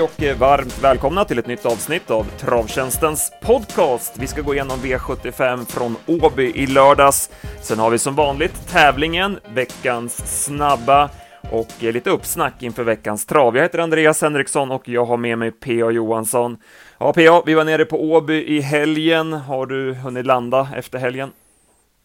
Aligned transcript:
Hej 0.00 0.32
och 0.32 0.38
varmt 0.38 0.82
välkomna 0.82 1.24
till 1.24 1.38
ett 1.38 1.46
nytt 1.46 1.66
avsnitt 1.66 2.10
av 2.10 2.24
Travtjänstens 2.24 3.32
podcast. 3.42 4.12
Vi 4.18 4.26
ska 4.26 4.42
gå 4.42 4.54
igenom 4.54 4.78
V75 4.78 5.64
från 5.64 5.96
Åby 6.06 6.52
i 6.54 6.66
lördags. 6.66 7.30
Sen 7.62 7.78
har 7.78 7.90
vi 7.90 7.98
som 7.98 8.14
vanligt 8.14 8.68
tävlingen, 8.68 9.38
veckans 9.54 10.44
snabba 10.44 11.10
och 11.50 11.84
eh, 11.84 11.92
lite 11.92 12.10
uppsnack 12.10 12.62
inför 12.62 12.84
veckans 12.84 13.26
trav. 13.26 13.56
Jag 13.56 13.62
heter 13.62 13.78
Andreas 13.78 14.22
Henriksson 14.22 14.70
och 14.70 14.88
jag 14.88 15.04
har 15.04 15.16
med 15.16 15.38
mig 15.38 15.50
P.A. 15.50 15.90
Johansson. 15.90 16.56
Ja, 16.98 17.12
P.A., 17.12 17.42
vi 17.46 17.54
var 17.54 17.64
nere 17.64 17.84
på 17.84 18.12
Åby 18.12 18.44
i 18.44 18.60
helgen. 18.60 19.32
Har 19.32 19.66
du 19.66 19.94
hunnit 19.94 20.26
landa 20.26 20.68
efter 20.76 20.98
helgen? 20.98 21.30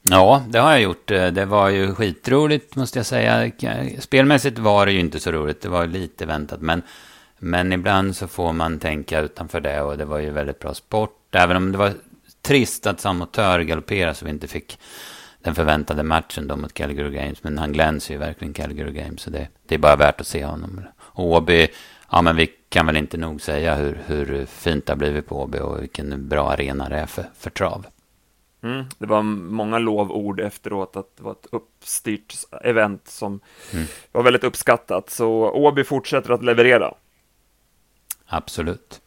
Ja, 0.10 0.44
det 0.48 0.60
har 0.60 0.72
jag 0.72 0.82
gjort. 0.82 1.12
Eh, 1.12 1.28
det 1.28 1.46
var 1.46 1.70
ju 1.70 1.96
skitroligt 1.96 2.76
måste 2.76 3.00
jag 3.00 3.06
säga. 3.06 3.46
Eh, 3.46 4.00
spelmässigt 4.00 4.60
var 4.60 4.86
det 4.86 4.92
ju 4.92 5.00
inte 5.00 5.20
så 5.20 5.32
roligt. 5.32 5.62
Det 5.62 5.70
var 5.70 5.86
lite 5.86 6.26
väntat, 6.26 6.62
men 6.62 6.82
men 7.46 7.74
ibland 7.74 8.16
så 8.16 8.28
får 8.28 8.54
man 8.54 8.80
tänka 8.80 9.20
utanför 9.20 9.62
det 9.62 9.82
och 9.82 9.98
det 9.98 10.06
var 10.06 10.20
ju 10.20 10.32
väldigt 10.32 10.60
bra 10.60 10.74
sport. 10.74 11.36
Även 11.36 11.58
om 11.58 11.72
det 11.72 11.78
var 11.78 11.94
trist 12.42 12.88
att 12.88 13.00
Samotör 13.00 13.60
galopperade 13.60 14.14
så 14.14 14.26
vi 14.26 14.32
inte 14.32 14.48
fick 14.48 14.80
den 15.40 15.56
förväntade 15.56 16.04
matchen 16.04 16.48
då 16.48 16.56
mot 16.56 16.74
Calgary 16.74 17.12
Games. 17.12 17.44
Men 17.44 17.58
han 17.58 17.74
glänser 17.74 18.14
ju 18.14 18.20
verkligen 18.20 18.54
Calgary 18.54 18.92
Games 18.92 19.22
så 19.22 19.30
det, 19.30 19.48
det 19.68 19.76
är 19.76 19.80
bara 19.80 19.96
värt 19.96 20.22
att 20.22 20.28
se 20.28 20.46
honom. 20.46 20.82
Åby, 21.14 21.68
ja 22.12 22.22
men 22.22 22.36
vi 22.36 22.48
kan 22.70 22.86
väl 22.86 22.98
inte 22.98 23.18
nog 23.18 23.42
säga 23.42 23.76
hur, 23.76 24.02
hur 24.06 24.46
fint 24.46 24.86
det 24.86 24.94
har 24.94 24.98
blivit 24.98 25.28
på 25.28 25.42
Åby 25.42 25.60
och 25.60 25.82
vilken 25.82 26.30
bra 26.30 26.52
arena 26.52 26.90
det 26.90 26.96
är 26.96 27.06
för, 27.06 27.26
för 27.38 27.50
trav. 27.50 27.86
Mm, 28.64 28.86
det 28.98 29.06
var 29.06 29.22
många 29.24 29.80
lovord 29.80 30.40
efteråt 30.40 30.96
att 30.96 31.18
det 31.18 31.24
var 31.24 31.32
ett 31.32 31.48
uppstyrt 31.52 32.36
event 32.64 33.08
som 33.08 33.40
mm. 33.74 33.86
var 34.12 34.24
väldigt 34.24 34.44
uppskattat. 34.44 35.10
Så 35.10 35.52
Åby 35.52 35.84
fortsätter 35.84 36.32
att 36.32 36.44
leverera. 36.44 36.94
Absolut. 38.28 39.02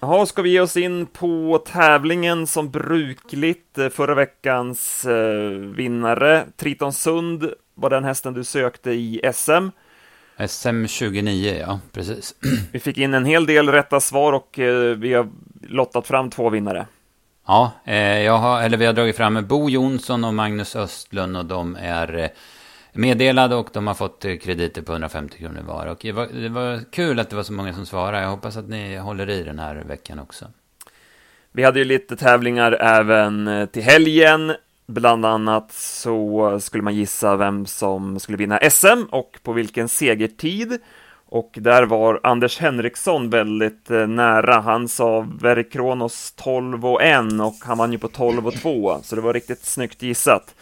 Jaha, 0.00 0.26
ska 0.26 0.42
vi 0.42 0.50
ge 0.50 0.60
oss 0.60 0.76
in 0.76 1.06
på 1.06 1.62
tävlingen 1.66 2.46
som 2.46 2.70
brukligt? 2.70 3.78
Eh, 3.78 3.88
förra 3.88 4.14
veckans 4.14 5.04
eh, 5.04 5.50
vinnare, 5.50 6.46
Triton 6.56 6.92
Sund, 6.92 7.50
var 7.74 7.90
den 7.90 8.04
hästen 8.04 8.34
du 8.34 8.44
sökte 8.44 8.90
i 8.90 9.20
SM. 9.34 9.68
SM 10.48 10.86
29, 10.86 11.56
ja, 11.60 11.80
precis. 11.92 12.34
Vi 12.72 12.78
fick 12.80 12.98
in 12.98 13.14
en 13.14 13.24
hel 13.24 13.46
del 13.46 13.68
rätta 13.68 14.00
svar 14.00 14.32
och 14.32 14.58
eh, 14.58 14.96
vi 14.96 15.14
har 15.14 15.28
lottat 15.68 16.06
fram 16.06 16.30
två 16.30 16.50
vinnare. 16.50 16.86
Ja, 17.46 17.72
eh, 17.84 17.96
jag 17.96 18.38
har, 18.38 18.62
eller 18.62 18.76
vi 18.76 18.86
har 18.86 18.92
dragit 18.92 19.16
fram 19.16 19.46
Bo 19.46 19.70
Jonsson 19.70 20.24
och 20.24 20.34
Magnus 20.34 20.76
Östlund 20.76 21.36
och 21.36 21.44
de 21.44 21.76
är 21.80 22.18
eh, 22.18 22.28
meddelade 22.96 23.54
och 23.54 23.68
de 23.72 23.86
har 23.86 23.94
fått 23.94 24.24
eh, 24.24 24.36
krediter 24.36 24.82
på 24.82 24.92
150 24.92 25.38
kronor 25.38 25.62
var. 25.66 25.86
Och 25.86 25.98
det 26.00 26.12
var, 26.12 26.26
det 26.26 26.48
var 26.48 26.92
kul 26.92 27.20
att 27.20 27.30
det 27.30 27.36
var 27.36 27.42
så 27.42 27.52
många 27.52 27.74
som 27.74 27.86
svarade. 27.86 28.22
Jag 28.22 28.30
hoppas 28.30 28.56
att 28.56 28.68
ni 28.68 28.96
håller 28.96 29.30
i 29.30 29.42
den 29.42 29.58
här 29.58 29.74
veckan 29.74 30.18
också. 30.18 30.46
Vi 31.52 31.62
hade 31.62 31.78
ju 31.78 31.84
lite 31.84 32.16
tävlingar 32.16 32.72
även 32.72 33.48
eh, 33.48 33.66
till 33.66 33.82
helgen. 33.82 34.52
Bland 34.86 35.26
annat 35.26 35.72
så 35.72 36.60
skulle 36.60 36.82
man 36.82 36.94
gissa 36.94 37.36
vem 37.36 37.66
som 37.66 38.20
skulle 38.20 38.38
vinna 38.38 38.58
SM 38.70 39.02
och 39.10 39.38
på 39.42 39.52
vilken 39.52 39.88
segertid. 39.88 40.78
Och 41.28 41.58
där 41.60 41.82
var 41.82 42.20
Anders 42.22 42.58
Henriksson 42.58 43.30
väldigt 43.30 43.90
eh, 43.90 44.06
nära. 44.06 44.60
Han 44.60 44.88
sa 44.88 45.26
Verikronos 45.40 46.32
12 46.36 46.86
och 46.86 47.02
1 47.02 47.18
och 47.40 47.56
han 47.60 47.78
vann 47.78 47.92
ju 47.92 47.98
på 47.98 48.08
12 48.08 48.46
och 48.46 48.54
2, 48.54 48.98
så 49.02 49.16
det 49.16 49.22
var 49.22 49.32
riktigt 49.32 49.64
snyggt 49.64 50.02
gissat. 50.02 50.54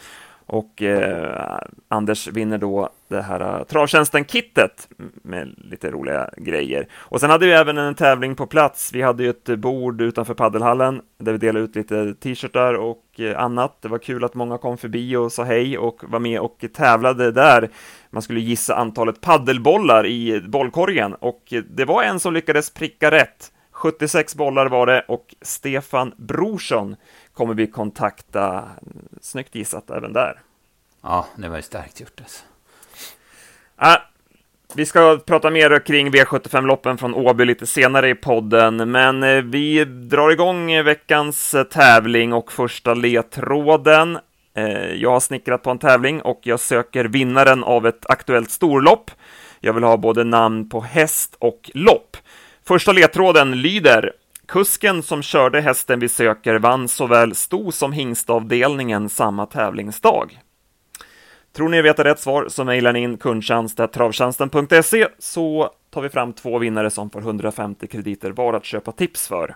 Och 0.47 0.81
eh, 0.81 1.59
Anders 1.87 2.27
vinner 2.27 2.57
då 2.57 2.89
det 3.07 3.21
här 3.21 3.39
eh, 3.41 3.63
Travtjänsten-kittet 3.63 4.87
med 5.23 5.55
lite 5.57 5.91
roliga 5.91 6.29
grejer. 6.37 6.87
Och 6.93 7.19
sen 7.19 7.29
hade 7.29 7.45
vi 7.45 7.51
även 7.51 7.77
en 7.77 7.95
tävling 7.95 8.35
på 8.35 8.47
plats. 8.47 8.93
Vi 8.93 9.01
hade 9.01 9.23
ju 9.23 9.29
ett 9.29 9.59
bord 9.59 10.01
utanför 10.01 10.33
paddelhallen 10.33 11.01
där 11.17 11.31
vi 11.31 11.37
delade 11.37 11.65
ut 11.65 11.75
lite 11.75 12.13
t-shirtar 12.13 12.73
och 12.73 13.03
eh, 13.17 13.39
annat. 13.39 13.81
Det 13.81 13.87
var 13.87 13.97
kul 13.97 14.23
att 14.23 14.35
många 14.35 14.57
kom 14.57 14.77
förbi 14.77 15.15
och 15.15 15.31
sa 15.31 15.43
hej 15.43 15.77
och 15.77 16.03
var 16.07 16.19
med 16.19 16.39
och 16.39 16.65
tävlade 16.73 17.31
där. 17.31 17.69
Man 18.09 18.21
skulle 18.21 18.39
gissa 18.39 18.75
antalet 18.75 19.21
paddelbollar 19.21 20.05
i 20.05 20.41
bollkorgen 20.47 21.13
och 21.13 21.53
det 21.69 21.85
var 21.85 22.03
en 22.03 22.19
som 22.19 22.33
lyckades 22.33 22.73
pricka 22.73 23.11
rätt. 23.11 23.51
76 23.75 24.35
bollar 24.35 24.65
var 24.65 24.85
det 24.85 25.05
och 25.07 25.35
Stefan 25.41 26.13
Brorsson 26.17 26.95
kommer 27.35 27.53
vi 27.53 27.67
kontakta. 27.67 28.69
Snyggt 29.21 29.55
gissat 29.55 29.89
även 29.89 30.13
där. 30.13 30.39
Ja, 31.01 31.27
det 31.35 31.49
var 31.49 31.55
ju 31.55 31.61
starkt 31.61 31.99
gjort 31.99 32.21
alltså. 32.21 32.43
Äh, 33.81 33.97
vi 34.75 34.85
ska 34.85 35.19
prata 35.25 35.49
mer 35.49 35.79
kring 35.79 36.11
V75-loppen 36.11 36.97
från 36.97 37.15
Åby 37.15 37.45
lite 37.45 37.67
senare 37.67 38.09
i 38.09 38.15
podden, 38.15 38.91
men 38.91 39.23
eh, 39.23 39.41
vi 39.41 39.85
drar 39.85 40.31
igång 40.31 40.83
veckans 40.83 41.53
eh, 41.53 41.63
tävling 41.63 42.33
och 42.33 42.51
första 42.51 42.93
ledtråden. 42.93 44.17
Eh, 44.53 44.93
jag 44.93 45.11
har 45.11 45.19
snickrat 45.19 45.63
på 45.63 45.71
en 45.71 45.79
tävling 45.79 46.21
och 46.21 46.39
jag 46.43 46.59
söker 46.59 47.05
vinnaren 47.05 47.63
av 47.63 47.87
ett 47.87 48.05
aktuellt 48.09 48.49
storlopp. 48.49 49.11
Jag 49.59 49.73
vill 49.73 49.83
ha 49.83 49.97
både 49.97 50.23
namn 50.23 50.69
på 50.69 50.81
häst 50.81 51.35
och 51.39 51.71
lopp. 51.73 52.17
Första 52.67 52.91
ledtråden 52.91 53.61
lyder 53.61 54.11
Kusken 54.47 55.03
som 55.03 55.21
körde 55.21 55.61
hästen 55.61 55.99
vi 55.99 56.09
söker 56.09 56.55
vann 56.55 56.87
såväl 56.87 57.35
sto 57.35 57.71
som 57.71 57.93
hingstavdelningen 57.93 59.09
samma 59.09 59.45
tävlingsdag. 59.45 60.39
Tror 61.55 61.69
ni 61.69 61.81
vet 61.81 61.99
rätt 61.99 62.19
svar 62.19 62.45
så 62.49 62.63
mejlar 62.63 62.93
ni 62.93 62.99
in 62.99 63.17
kundtjänst.travtjänsten.se 63.17 65.07
så 65.19 65.69
tar 65.89 66.01
vi 66.01 66.09
fram 66.09 66.33
två 66.33 66.59
vinnare 66.59 66.89
som 66.89 67.09
får 67.09 67.19
150 67.19 67.87
krediter 67.87 68.31
var 68.31 68.53
att 68.53 68.65
köpa 68.65 68.91
tips 68.91 69.27
för. 69.27 69.55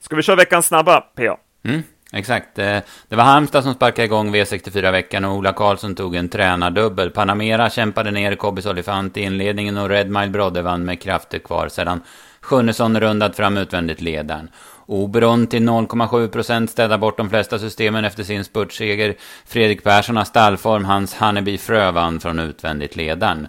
Ska 0.00 0.16
vi 0.16 0.22
köra 0.22 0.36
veckans 0.36 0.66
snabba, 0.66 1.00
PA? 1.00 1.36
Mm, 1.64 1.82
exakt. 2.12 2.58
Eh, 2.58 2.78
det 3.08 3.16
var 3.16 3.24
Halmstad 3.24 3.64
som 3.64 3.74
sparkade 3.74 4.06
igång 4.06 4.34
V64-veckan 4.34 5.24
och 5.24 5.34
Ola 5.34 5.52
Karlsson 5.52 5.94
tog 5.94 6.14
en 6.14 6.28
tränardubbel. 6.28 7.10
Panamera 7.10 7.70
kämpade 7.70 8.10
ner 8.10 8.34
Kobis 8.34 8.66
Olifant 8.66 9.16
i 9.16 9.20
inledningen 9.20 9.78
och 9.78 9.88
Red 9.88 10.10
Mile 10.10 10.30
Brodde 10.30 10.62
vann 10.62 10.84
med 10.84 11.02
krafter 11.02 11.38
kvar 11.38 11.68
sedan 11.68 12.00
Sjunnesson 12.42 13.00
rundat 13.00 13.36
fram 13.36 13.56
utvändigt 13.56 14.00
ledaren. 14.00 14.48
Oberon 14.86 15.46
till 15.46 15.62
0,7% 15.68 16.66
städar 16.66 16.98
bort 16.98 17.16
de 17.16 17.30
flesta 17.30 17.58
systemen 17.58 18.04
efter 18.04 18.22
sin 18.22 18.44
spurtseger. 18.44 19.14
Fredrik 19.46 19.84
Persson 19.84 20.16
har 20.16 20.24
stallform, 20.24 20.84
hans 20.84 21.14
Hanneby 21.14 21.58
Frö 21.58 21.90
vann 21.90 22.20
från 22.20 22.38
utvändigt 22.38 22.96
ledaren. 22.96 23.48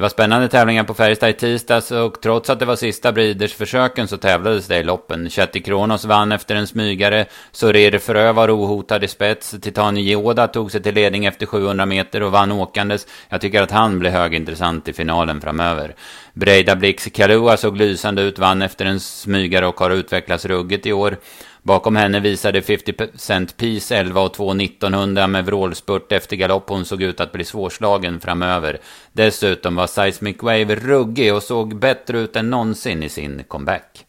Det 0.00 0.02
var 0.02 0.08
spännande 0.08 0.48
tävlingar 0.48 0.84
på 0.84 0.94
Färjestad 0.94 1.30
i 1.30 1.32
tisdags 1.32 1.90
och 1.90 2.20
trots 2.20 2.50
att 2.50 2.58
det 2.58 2.64
var 2.64 2.76
sista 2.76 3.12
Breeders-försöken 3.12 4.08
så 4.08 4.16
tävlades 4.16 4.66
det 4.66 4.78
i 4.78 4.82
loppen. 4.82 5.30
Chatti 5.30 5.60
Kronos 5.60 6.04
vann 6.04 6.32
efter 6.32 6.54
en 6.54 6.66
smygare, 6.66 7.26
Sorir 7.52 7.98
Frö 7.98 8.32
var 8.32 8.50
ohotad 8.50 9.04
i 9.04 9.08
spets, 9.08 9.54
Titani 9.62 10.00
Yoda 10.00 10.48
tog 10.48 10.70
sig 10.70 10.82
till 10.82 10.94
ledning 10.94 11.24
efter 11.24 11.46
700 11.46 11.86
meter 11.86 12.22
och 12.22 12.32
vann 12.32 12.52
åkandes. 12.52 13.06
Jag 13.28 13.40
tycker 13.40 13.62
att 13.62 13.70
han 13.70 13.98
blir 13.98 14.10
högintressant 14.10 14.88
i 14.88 14.92
finalen 14.92 15.40
framöver. 15.40 15.94
Breida 16.32 16.76
Blix 16.76 17.08
Kalua 17.14 17.56
såg 17.56 17.76
lysande 17.76 18.22
ut, 18.22 18.38
vann 18.38 18.62
efter 18.62 18.84
en 18.84 19.00
smygare 19.00 19.66
och 19.66 19.80
har 19.80 19.90
utvecklats 19.90 20.44
ruggigt 20.44 20.86
i 20.86 20.92
år. 20.92 21.16
Bakom 21.62 21.96
henne 21.96 22.20
visade 22.20 22.62
50 22.62 22.92
Cent 23.14 23.56
Peace 23.56 23.96
11 23.96 24.20
och 24.20 24.34
2 24.34 24.52
1900 24.52 25.26
med 25.26 25.46
vrålspurt 25.46 26.12
efter 26.12 26.36
galopp. 26.36 26.68
Hon 26.68 26.84
såg 26.84 27.02
ut 27.02 27.20
att 27.20 27.32
bli 27.32 27.44
svårslagen 27.44 28.20
framöver. 28.20 28.80
Dessutom 29.12 29.76
var 29.76 29.86
Seismic 29.86 30.42
Wave 30.42 30.74
ruggig 30.74 31.34
och 31.34 31.42
såg 31.42 31.78
bättre 31.78 32.18
ut 32.18 32.36
än 32.36 32.50
någonsin 32.50 33.02
i 33.02 33.08
sin 33.08 33.44
comeback. 33.48 34.06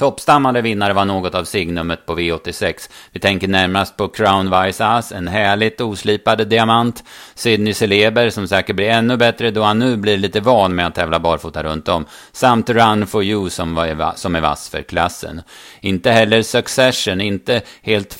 Toppstammade 0.00 0.62
vinnare 0.62 0.92
var 0.92 1.04
något 1.04 1.34
av 1.34 1.44
signumet 1.44 2.06
på 2.06 2.18
V86. 2.18 2.90
Vi 3.12 3.20
tänker 3.20 3.48
närmast 3.48 3.96
på 3.96 4.08
Crown 4.08 4.62
Vice 4.62 4.86
Ass, 4.86 5.12
en 5.12 5.28
härligt 5.28 5.80
oslipad 5.80 6.48
diamant. 6.48 7.04
Sydney 7.34 7.74
Celeber, 7.74 8.30
som 8.30 8.48
säkert 8.48 8.76
blir 8.76 8.88
ännu 8.88 9.16
bättre 9.16 9.50
då 9.50 9.62
han 9.62 9.78
nu 9.78 9.96
blir 9.96 10.16
lite 10.16 10.40
van 10.40 10.74
med 10.74 10.86
att 10.86 10.94
tävla 10.94 11.20
barfota 11.20 11.62
runt 11.62 11.88
om. 11.88 12.06
Samt 12.32 12.70
Run 12.70 13.06
for 13.06 13.24
You 13.24 13.50
som, 13.50 13.74
var, 13.74 14.12
som 14.16 14.36
är 14.36 14.40
vass 14.40 14.68
för 14.68 14.82
klassen. 14.82 15.42
Inte 15.80 16.10
heller 16.10 16.42
Succession, 16.42 17.20
inte 17.20 17.62
helt 17.82 18.14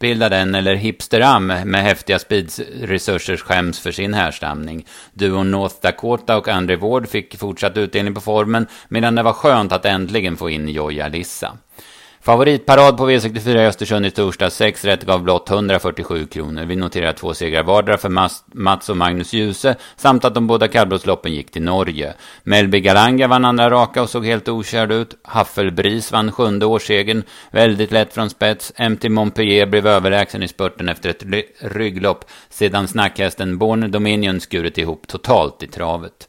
färdigutbildad 0.00 0.32
än, 0.32 0.54
eller 0.54 0.74
Hipsteram 0.74 1.46
med 1.46 1.82
häftiga 1.82 2.18
speedresurser 2.18 3.36
skäms 3.36 3.80
för 3.80 3.92
sin 3.92 4.14
härstamning. 4.14 4.86
Duon 5.14 5.50
North 5.50 5.76
Dakota 5.82 6.36
och 6.36 6.48
Andre 6.48 6.76
Ward 6.76 7.08
fick 7.08 7.38
fortsatt 7.38 7.76
utdelning 7.76 8.14
på 8.14 8.20
formen, 8.20 8.66
medan 8.88 9.14
det 9.14 9.22
var 9.22 9.32
skönt 9.32 9.72
att 9.72 9.84
äntligen 9.84 10.36
få 10.36 10.50
in 10.50 10.68
Joja 10.68 11.08
Lissa. 11.08 11.56
Favoritparad 12.26 12.96
på 12.96 13.10
V64 13.10 13.56
i 13.56 13.66
Östersund 13.66 14.06
i 14.06 14.10
torsdag. 14.10 14.50
6 14.50 14.84
rätt 14.84 15.04
gav 15.04 15.22
blott 15.22 15.50
147 15.50 16.26
kronor. 16.26 16.64
Vi 16.64 16.76
noterar 16.76 17.12
två 17.12 17.34
segrar 17.34 17.62
vardera 17.62 17.96
för 17.96 18.08
Mats 18.54 18.88
och 18.88 18.96
Magnus 18.96 19.32
Djuse 19.32 19.76
samt 19.96 20.24
att 20.24 20.34
de 20.34 20.46
båda 20.46 20.68
kallblodsloppen 20.68 21.32
gick 21.32 21.50
till 21.50 21.62
Norge. 21.62 22.14
Melby 22.42 22.80
Galanga 22.80 23.28
vann 23.28 23.44
andra 23.44 23.70
raka 23.70 24.02
och 24.02 24.10
såg 24.10 24.26
helt 24.26 24.48
okörd 24.48 24.92
ut. 24.92 25.16
Haffelbris 25.22 26.12
vann 26.12 26.32
sjunde 26.32 26.66
årssegern. 26.66 27.22
Väldigt 27.50 27.92
lätt 27.92 28.14
från 28.14 28.30
spets. 28.30 28.72
MT 28.90 29.08
Montpellier 29.08 29.66
blev 29.66 29.86
överlägsen 29.86 30.42
i 30.42 30.48
spurten 30.48 30.88
efter 30.88 31.10
ett 31.10 31.24
rygglopp 31.60 32.24
sedan 32.48 32.88
snackhästen 32.88 33.58
Born 33.58 33.90
Dominion 33.90 34.40
skurit 34.40 34.78
ihop 34.78 35.08
totalt 35.08 35.62
i 35.62 35.66
travet. 35.66 36.28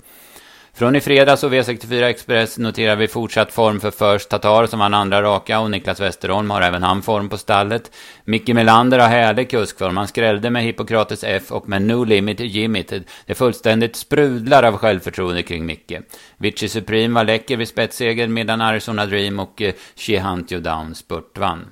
Från 0.78 0.96
i 0.96 1.02
fredags 1.02 1.44
och 1.44 1.54
V64 1.54 2.04
Express 2.04 2.58
noterar 2.58 2.96
vi 2.96 3.08
fortsatt 3.08 3.52
form 3.52 3.80
för 3.80 3.92
First 3.92 4.30
Tatar 4.30 4.66
som 4.66 4.80
vann 4.80 4.94
andra 4.94 5.22
raka 5.22 5.60
och 5.60 5.72
Niklas 5.72 6.00
Westerholm 6.00 6.50
har 6.50 6.62
även 6.62 6.84
han 6.84 7.02
form 7.02 7.30
på 7.30 7.38
stallet. 7.38 7.92
Micke 8.26 8.48
Melander 8.48 9.00
har 9.00 9.08
härlig 9.08 9.50
kuskform. 9.50 9.98
Han 9.98 10.08
skrällde 10.08 10.50
med 10.50 10.64
Hippokrates 10.64 11.24
F 11.24 11.52
och 11.52 11.70
med 11.70 11.82
No 11.82 12.04
Limit 12.04 12.40
Jimited. 12.40 13.04
Det 13.26 13.36
fullständigt 13.36 13.96
sprudlar 13.96 14.64
av 14.64 14.78
självförtroende 14.78 15.44
kring 15.44 15.66
Micke. 15.66 15.94
Vici 16.38 16.70
Supreme 16.70 17.16
var 17.16 17.24
läcker 17.24 17.58
vid 17.58 17.68
spetsseger 17.68 18.28
medan 18.28 18.62
Arizona 18.62 19.06
Dream 19.06 19.40
och 19.40 19.62
eh, 19.62 19.74
She 19.96 20.20
Hunt 20.20 20.52
You 20.52 20.62
Down 20.62 20.96
spurtvann. 20.96 21.66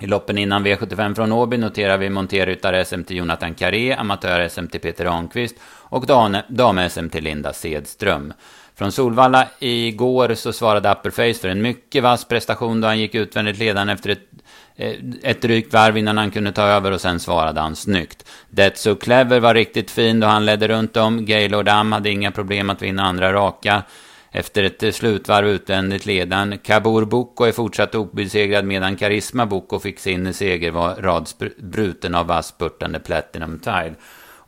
I 0.00 0.06
loppen 0.06 0.38
innan 0.38 0.66
V75 0.66 1.14
från 1.14 1.32
Åby 1.32 1.56
noterar 1.56 1.98
vi 1.98 2.10
monterryttare 2.10 2.84
SM 2.84 3.02
till 3.02 3.16
Jonathan 3.16 3.54
Carré, 3.54 3.92
amatör-SM 3.92 4.66
till 4.66 4.80
Peter 4.80 5.06
Ahnqvist 5.06 5.56
och 5.64 6.06
dam-SM 6.48 7.08
till 7.08 7.24
Linda 7.24 7.52
Sedström. 7.52 8.32
Från 8.74 8.92
Solvalla 8.92 9.48
igår 9.58 10.34
så 10.34 10.52
svarade 10.52 10.90
Upperface 10.90 11.34
för 11.34 11.48
en 11.48 11.62
mycket 11.62 12.02
vass 12.02 12.24
prestation 12.24 12.80
då 12.80 12.88
han 12.88 12.98
gick 12.98 13.14
utvändigt 13.14 13.58
ledande 13.58 13.92
efter 13.92 14.10
ett, 14.10 14.28
eh, 14.76 14.94
ett 15.22 15.42
drygt 15.42 15.72
varv 15.72 15.96
innan 15.96 16.18
han 16.18 16.30
kunde 16.30 16.52
ta 16.52 16.62
över 16.62 16.92
och 16.92 17.00
sen 17.00 17.20
svarade 17.20 17.60
han 17.60 17.76
snyggt. 17.76 18.28
That's 18.50 18.74
So 18.74 18.94
Clever 18.94 19.40
var 19.40 19.54
riktigt 19.54 19.90
fin 19.90 20.20
då 20.20 20.26
han 20.26 20.46
ledde 20.46 20.68
runt 20.68 20.96
om. 20.96 21.24
Gaylord 21.24 21.68
Am 21.68 21.92
hade 21.92 22.10
inga 22.10 22.30
problem 22.30 22.70
att 22.70 22.82
vinna 22.82 23.02
andra 23.02 23.32
raka. 23.32 23.82
Efter 24.32 24.62
ett 24.62 24.94
slutvarv 24.94 25.48
utvändigt 25.48 26.06
ledan. 26.06 26.58
Kabur 26.58 27.04
Boko 27.04 27.44
är 27.44 27.52
fortsatt 27.52 27.94
obesegrad 27.94 28.64
medan 28.64 28.96
Karisma 28.96 29.46
Boko 29.46 29.78
fick 29.78 29.98
sin 29.98 30.34
segerrad 30.34 31.28
bruten 31.58 32.14
av 32.14 32.26
vass 32.26 32.46
spurtande 32.46 33.00
Platinum 33.00 33.58
Tile. 33.58 33.94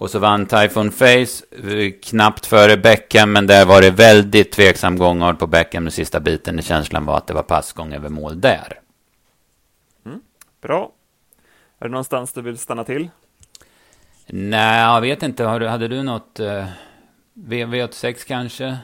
Och 0.02 0.10
så 0.10 0.18
vann 0.18 0.46
Typhoon 0.46 0.92
Face 0.92 1.44
eh, 1.50 1.92
knappt 2.02 2.46
före 2.46 2.76
Beckham, 2.76 3.32
men 3.32 3.46
där 3.46 3.66
var 3.66 3.80
det 3.82 3.90
väldigt 3.90 4.52
tveksam 4.52 4.98
gångart 4.98 5.38
på 5.38 5.46
Beckham 5.46 5.84
den 5.84 5.92
sista 5.92 6.20
biten. 6.20 6.62
Känslan 6.62 7.04
var 7.04 7.16
att 7.16 7.26
det 7.26 7.34
var 7.34 7.42
passgång 7.42 7.92
över 7.92 8.08
mål 8.08 8.40
där. 8.40 8.80
Mm, 10.06 10.20
bra. 10.62 10.92
Är 11.78 11.84
det 11.84 11.90
någonstans 11.90 12.32
du 12.32 12.42
vill 12.42 12.58
stanna 12.58 12.84
till? 12.84 13.08
Nej, 14.26 14.80
jag 14.80 15.00
vet 15.00 15.22
inte. 15.22 15.44
Hade 15.44 15.88
du 15.88 16.02
något? 16.02 16.40
Uh, 16.40 16.64
V86 17.34 18.26
kanske? 18.26 18.78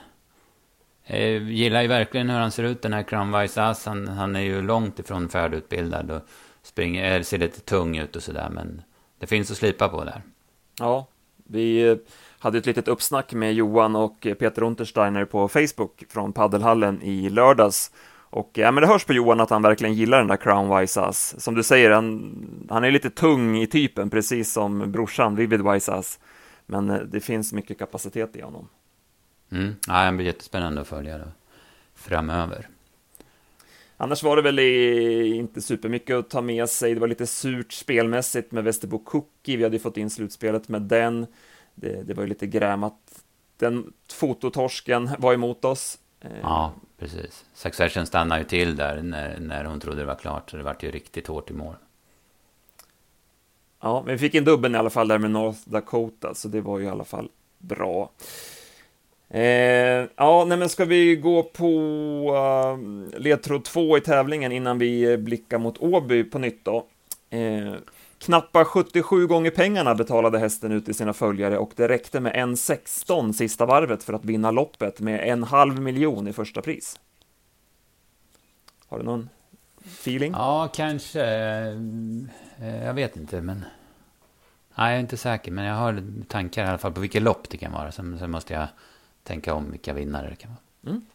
Eh, 1.10 1.42
gillar 1.42 1.82
ju 1.82 1.88
verkligen 1.88 2.30
hur 2.30 2.38
han 2.38 2.50
ser 2.50 2.62
ut, 2.62 2.82
den 2.82 2.92
här 2.92 3.02
Crown 3.02 3.34
Ass. 3.34 3.86
Han, 3.86 4.08
han 4.08 4.36
är 4.36 4.40
ju 4.40 4.62
långt 4.62 4.98
ifrån 4.98 5.28
färdigutbildad 5.28 6.10
och 6.10 6.22
springer, 6.62 7.16
eh, 7.16 7.22
ser 7.22 7.38
lite 7.38 7.60
tung 7.60 7.98
ut 7.98 8.16
och 8.16 8.22
sådär. 8.22 8.48
Men 8.50 8.82
det 9.18 9.26
finns 9.26 9.50
att 9.50 9.56
slipa 9.56 9.88
på 9.88 10.04
där. 10.04 10.22
Ja, 10.78 11.06
vi 11.46 11.88
eh, 11.88 11.96
hade 12.38 12.58
ett 12.58 12.66
litet 12.66 12.88
uppsnack 12.88 13.32
med 13.32 13.54
Johan 13.54 13.96
och 13.96 14.26
eh, 14.26 14.34
Peter 14.34 14.62
Untersteiner 14.62 15.24
på 15.24 15.48
Facebook 15.48 16.04
från 16.08 16.32
paddelhallen 16.32 17.02
i 17.02 17.30
lördags. 17.30 17.90
Och 18.30 18.50
ja, 18.52 18.70
men 18.70 18.80
det 18.80 18.86
hörs 18.86 19.04
på 19.04 19.12
Johan 19.12 19.40
att 19.40 19.50
han 19.50 19.62
verkligen 19.62 19.94
gillar 19.94 20.18
den 20.18 20.26
där 20.26 20.36
Crown 20.36 20.78
Wise 20.78 21.00
Ass. 21.00 21.40
Som 21.40 21.54
du 21.54 21.62
säger, 21.62 21.90
han, 21.90 22.66
han 22.70 22.84
är 22.84 22.90
lite 22.90 23.10
tung 23.10 23.58
i 23.58 23.66
typen, 23.66 24.10
precis 24.10 24.52
som 24.52 24.92
brorsan 24.92 25.36
Vivid 25.36 25.62
Wise 25.62 25.92
Ass. 25.92 26.18
Men 26.66 27.10
det 27.10 27.20
finns 27.20 27.52
mycket 27.52 27.78
kapacitet 27.78 28.36
i 28.36 28.40
honom. 28.40 28.68
Mm. 29.50 29.76
Ja, 29.86 30.10
det 30.10 30.16
blir 30.16 30.26
jättespännande 30.26 30.80
att 30.80 30.88
följa 30.88 31.20
framöver. 31.94 32.68
Annars 33.96 34.22
var 34.22 34.36
det 34.36 34.42
väl 34.42 34.58
inte 35.34 35.60
supermycket 35.60 36.16
att 36.16 36.30
ta 36.30 36.40
med 36.40 36.68
sig. 36.68 36.94
Det 36.94 37.00
var 37.00 37.08
lite 37.08 37.26
surt 37.26 37.72
spelmässigt 37.72 38.52
med 38.52 38.64
Västerbo 38.64 38.98
Cookie. 38.98 39.56
Vi 39.56 39.62
hade 39.62 39.76
ju 39.76 39.80
fått 39.80 39.96
in 39.96 40.10
slutspelet 40.10 40.68
med 40.68 40.82
den. 40.82 41.26
Det, 41.74 42.02
det 42.02 42.14
var 42.14 42.22
ju 42.22 42.28
lite 42.28 42.46
grämat. 42.46 42.94
Den 43.56 43.92
fototorsken 44.12 45.10
var 45.18 45.34
emot 45.34 45.64
oss. 45.64 45.98
Ja, 46.42 46.74
precis. 46.98 47.44
Succession 47.54 48.06
stannade 48.06 48.40
ju 48.40 48.46
till 48.46 48.76
där 48.76 49.02
när, 49.02 49.38
när 49.40 49.64
hon 49.64 49.80
trodde 49.80 49.98
det 49.98 50.04
var 50.04 50.14
klart. 50.14 50.50
Så 50.50 50.56
det 50.56 50.62
vart 50.62 50.82
ju 50.82 50.90
riktigt 50.90 51.26
hårt 51.26 51.50
i 51.50 51.54
mål. 51.54 51.74
Ja, 53.80 54.02
men 54.06 54.12
vi 54.12 54.18
fick 54.18 54.34
in 54.34 54.44
dubben 54.44 54.74
i 54.74 54.78
alla 54.78 54.90
fall 54.90 55.08
där 55.08 55.18
med 55.18 55.30
North 55.30 55.60
Dakota, 55.64 56.34
så 56.34 56.48
det 56.48 56.60
var 56.60 56.78
ju 56.78 56.84
i 56.84 56.88
alla 56.88 57.04
fall 57.04 57.28
bra. 57.58 58.10
Eh, 59.30 60.08
ja, 60.16 60.44
nej 60.48 60.58
men 60.58 60.68
ska 60.68 60.84
vi 60.84 61.16
gå 61.16 61.42
på 61.42 61.68
uh, 62.34 63.20
ledtråd 63.20 63.64
två 63.64 63.98
i 63.98 64.00
tävlingen 64.00 64.52
innan 64.52 64.78
vi 64.78 65.18
blickar 65.18 65.58
mot 65.58 65.78
Åby 65.78 66.24
på 66.24 66.38
nytt 66.38 66.64
då. 66.64 66.86
Eh, 67.30 67.74
knappa 68.18 68.64
77 68.64 69.26
gånger 69.26 69.50
pengarna 69.50 69.94
betalade 69.94 70.38
hästen 70.38 70.72
ut 70.72 70.84
till 70.84 70.94
sina 70.94 71.12
följare 71.12 71.58
och 71.58 71.72
det 71.76 71.88
räckte 71.88 72.20
med 72.20 72.32
en 72.36 72.56
16 72.56 73.34
sista 73.34 73.66
varvet 73.66 74.02
för 74.02 74.12
att 74.12 74.24
vinna 74.24 74.50
loppet 74.50 75.00
med 75.00 75.28
en 75.28 75.42
halv 75.44 75.80
miljon 75.80 76.28
i 76.28 76.32
första 76.32 76.62
pris. 76.62 77.00
Har 78.88 78.98
du 78.98 79.04
någon 79.04 79.28
feeling? 79.84 80.32
Ja, 80.32 80.68
kanske. 80.74 81.24
Eh, 82.60 82.84
jag 82.84 82.94
vet 82.94 83.16
inte, 83.16 83.40
men... 83.40 83.64
Nej, 84.74 84.90
jag 84.90 84.96
är 84.96 85.00
inte 85.00 85.16
säker, 85.16 85.52
men 85.52 85.64
jag 85.64 85.74
har 85.74 86.02
tankar 86.28 86.64
i 86.64 86.68
alla 86.68 86.78
fall 86.78 86.92
på 86.92 87.00
vilket 87.00 87.22
lopp 87.22 87.50
det 87.50 87.56
kan 87.56 87.72
vara. 87.72 87.92
Sen, 87.92 88.18
sen 88.18 88.30
måste 88.30 88.54
jag 88.54 88.68
tänka 89.28 89.54
om 89.54 89.70
vilka 89.70 89.92
vinnare 89.92 90.30
det 90.30 90.36
kan 90.36 90.50
vara. 90.50 90.92
Mm. 90.92 91.06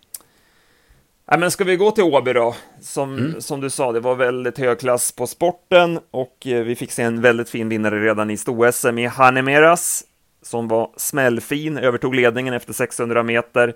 Ja, 1.25 1.37
men 1.37 1.51
ska 1.51 1.63
vi 1.63 1.75
gå 1.75 1.91
till 1.91 2.03
Åby 2.03 2.33
då? 2.33 2.55
Som, 2.81 3.17
mm. 3.17 3.41
som 3.41 3.61
du 3.61 3.69
sa, 3.69 3.91
det 3.91 3.99
var 3.99 4.15
väldigt 4.15 4.57
hög 4.57 4.79
klass 4.79 5.11
på 5.11 5.27
sporten 5.27 5.99
och 6.11 6.47
eh, 6.47 6.63
vi 6.63 6.75
fick 6.75 6.91
se 6.91 7.03
en 7.03 7.21
väldigt 7.21 7.49
fin 7.49 7.69
vinnare 7.69 8.03
redan 8.03 8.29
i 8.29 8.37
sto-SM 8.37 8.99
i 8.99 9.05
Hanemeras 9.05 10.03
som 10.41 10.67
var 10.67 10.91
smällfin, 10.97 11.77
övertog 11.77 12.15
ledningen 12.15 12.53
efter 12.53 12.73
600 12.73 13.23
meter. 13.23 13.73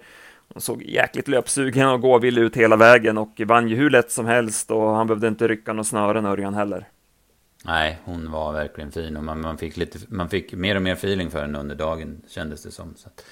Hon 0.53 0.61
såg 0.61 0.83
jäkligt 0.83 1.27
löpsugen 1.27 1.87
och 1.87 2.01
gåvill 2.01 2.37
ut 2.37 2.57
hela 2.57 2.75
vägen 2.75 3.17
och 3.17 3.41
vann 3.45 3.67
ju 3.67 3.75
hur 3.75 3.89
lätt 3.89 4.11
som 4.11 4.25
helst 4.25 4.71
och 4.71 4.89
han 4.89 5.07
behövde 5.07 5.27
inte 5.27 5.47
rycka 5.47 5.73
några 5.73 5.83
snören 5.83 6.25
Örjan 6.25 6.53
heller. 6.53 6.87
Nej, 7.65 7.99
hon 8.03 8.31
var 8.31 8.53
verkligen 8.53 8.91
fin 8.91 9.17
och 9.17 9.23
man, 9.23 9.41
man, 9.41 9.57
fick 9.57 9.77
lite, 9.77 9.99
man 10.07 10.29
fick 10.29 10.53
mer 10.53 10.75
och 10.75 10.81
mer 10.81 10.93
feeling 10.93 11.31
för 11.31 11.41
henne 11.41 11.59
under 11.59 11.75
dagen 11.75 12.21
kändes 12.27 12.63
det 12.63 12.71
som. 12.71 12.93
Så 12.95 13.07
att, 13.07 13.25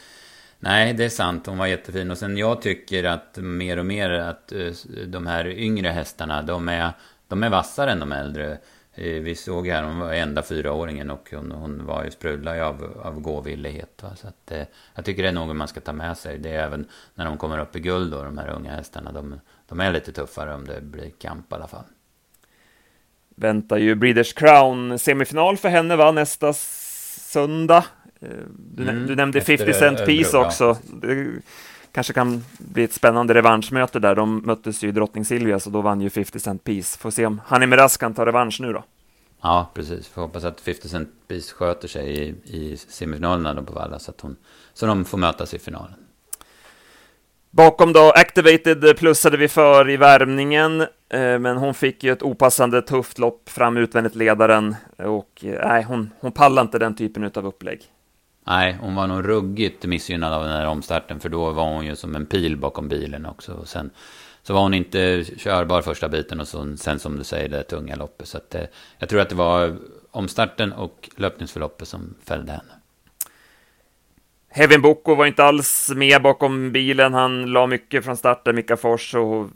Nej, 0.65 0.93
det 0.93 1.05
är 1.05 1.09
sant. 1.09 1.47
Hon 1.47 1.57
var 1.57 1.67
jättefin. 1.67 2.11
Och 2.11 2.17
sen 2.17 2.37
jag 2.37 2.61
tycker 2.61 3.03
att 3.03 3.37
mer 3.37 3.79
och 3.79 3.85
mer 3.85 4.09
att 4.09 4.51
eh, 4.51 4.71
de 5.07 5.27
här 5.27 5.47
yngre 5.47 5.87
hästarna, 5.87 6.41
de 6.41 6.69
är, 6.69 6.91
de 7.27 7.43
är 7.43 7.49
vassare 7.49 7.91
än 7.91 7.99
de 7.99 8.11
äldre. 8.11 8.57
Eh, 8.93 9.21
vi 9.21 9.35
såg 9.35 9.67
här, 9.67 9.83
hon 9.83 9.99
var 9.99 10.13
enda 10.13 10.43
fyraåringen 10.43 11.11
och 11.11 11.29
hon, 11.31 11.51
hon 11.51 11.85
var 11.85 12.03
ju 12.03 12.11
sprudlar 12.11 12.59
av, 12.59 13.01
av 13.03 13.19
gåvillighet. 13.19 14.03
Va? 14.03 14.15
Så 14.15 14.27
att, 14.27 14.51
eh, 14.51 14.63
jag 14.95 15.05
tycker 15.05 15.23
det 15.23 15.29
är 15.29 15.33
något 15.33 15.55
man 15.55 15.67
ska 15.67 15.81
ta 15.81 15.93
med 15.93 16.17
sig. 16.17 16.37
Det 16.39 16.49
är 16.49 16.63
även 16.63 16.87
när 17.15 17.25
de 17.25 17.37
kommer 17.37 17.59
upp 17.59 17.75
i 17.75 17.79
guld 17.79 18.11
då, 18.11 18.23
de 18.23 18.37
här 18.37 18.49
unga 18.49 18.71
hästarna. 18.71 19.11
De, 19.11 19.39
de 19.67 19.79
är 19.79 19.91
lite 19.91 20.11
tuffare 20.11 20.53
om 20.53 20.67
det 20.67 20.81
blir 20.81 21.09
kamp 21.09 21.51
i 21.51 21.55
alla 21.55 21.67
fall. 21.67 21.85
Väntar 23.35 23.77
ju 23.77 23.95
Breeders 23.95 24.33
Crown 24.33 24.99
semifinal 24.99 25.57
för 25.57 25.69
henne 25.69 25.95
va, 25.95 26.11
nästa 26.11 26.53
söndag. 26.53 27.85
Du, 28.19 28.89
mm, 28.89 29.07
du 29.07 29.15
nämnde 29.15 29.41
50 29.41 29.73
Cent 29.73 30.05
Piece 30.05 30.37
också. 30.37 30.77
Det 31.01 31.41
kanske 31.91 32.13
kan 32.13 32.43
bli 32.57 32.83
ett 32.83 32.93
spännande 32.93 33.33
revanschmöte 33.33 33.99
där. 33.99 34.15
De 34.15 34.41
möttes 34.45 34.83
ju 34.83 34.87
i 34.87 34.91
Drottning 34.91 35.25
Silvia, 35.25 35.59
så 35.59 35.69
då 35.69 35.81
vann 35.81 36.01
ju 36.01 36.09
50 36.09 36.39
Cent 36.39 36.63
Piece. 36.63 36.99
Får 36.99 37.11
se 37.11 37.25
om 37.25 37.41
Hanni 37.45 37.67
Miraz 37.67 37.97
kan 37.97 38.13
ta 38.13 38.25
revansch 38.25 38.61
nu 38.61 38.73
då. 38.73 38.83
Ja, 39.41 39.71
precis. 39.73 40.07
Får 40.07 40.21
hoppas 40.21 40.43
att 40.43 40.61
50 40.61 40.89
Cent 40.89 41.09
Piece 41.27 41.53
sköter 41.53 41.87
sig 41.87 42.19
i, 42.19 42.35
i 42.45 42.77
semifinalerna 42.77 43.53
då 43.53 43.63
på 43.63 43.73
Valla, 43.73 43.99
så 43.99 44.11
att 44.11 44.21
hon, 44.21 44.35
så 44.73 44.85
de 44.85 45.05
får 45.05 45.17
mötas 45.17 45.53
i 45.53 45.59
finalen. 45.59 45.93
Bakom 47.51 47.93
då, 47.93 48.11
Activated 48.15 48.97
plussade 48.97 49.37
vi 49.37 49.47
för 49.47 49.89
i 49.89 49.97
värmningen, 49.97 50.81
eh, 50.81 51.39
men 51.39 51.57
hon 51.57 51.73
fick 51.73 52.03
ju 52.03 52.11
ett 52.11 52.23
opassande 52.23 52.81
tufft 52.81 53.19
lopp 53.19 53.49
fram 53.49 53.77
utvändigt 53.77 54.15
ledaren 54.15 54.75
och 54.97 55.43
eh, 55.43 55.67
nej, 55.67 55.83
hon, 55.83 56.11
hon 56.19 56.31
pallar 56.31 56.61
inte 56.61 56.79
den 56.79 56.95
typen 56.95 57.31
av 57.35 57.45
upplägg. 57.45 57.81
Nej, 58.47 58.77
hon 58.81 58.95
var 58.95 59.07
nog 59.07 59.27
ruggigt 59.27 59.85
missgynnad 59.85 60.33
av 60.33 60.43
den 60.43 60.51
här 60.51 60.67
omstarten. 60.67 61.19
För 61.19 61.29
då 61.29 61.51
var 61.51 61.73
hon 61.73 61.85
ju 61.85 61.95
som 61.95 62.15
en 62.15 62.25
pil 62.25 62.57
bakom 62.57 62.87
bilen 62.87 63.25
också. 63.25 63.53
Och 63.53 63.67
sen 63.67 63.89
så 64.43 64.53
var 64.53 64.61
hon 64.61 64.73
inte 64.73 65.23
körbar 65.37 65.81
första 65.81 66.09
biten 66.09 66.39
och 66.39 66.47
så, 66.47 66.77
sen 66.77 66.99
som 66.99 67.17
du 67.17 67.23
säger 67.23 67.49
det 67.49 67.63
tunga 67.63 67.95
loppet. 67.95 68.27
Så 68.27 68.37
att, 68.37 68.55
eh, 68.55 68.63
jag 68.99 69.09
tror 69.09 69.21
att 69.21 69.29
det 69.29 69.35
var 69.35 69.77
omstarten 70.11 70.73
och 70.73 71.09
löpningsförloppet 71.15 71.87
som 71.87 72.15
fällde 72.23 72.51
henne. 72.51 72.73
Heaven 74.49 74.81
Boko 74.81 75.15
var 75.15 75.25
inte 75.25 75.43
alls 75.43 75.91
med 75.95 76.21
bakom 76.21 76.71
bilen. 76.71 77.13
Han 77.13 77.45
la 77.45 77.67
mycket 77.67 78.05
från 78.05 78.17
starten, 78.17 78.55
Mika 78.55 78.77
Fors. 78.77 79.15
Och 79.15 79.49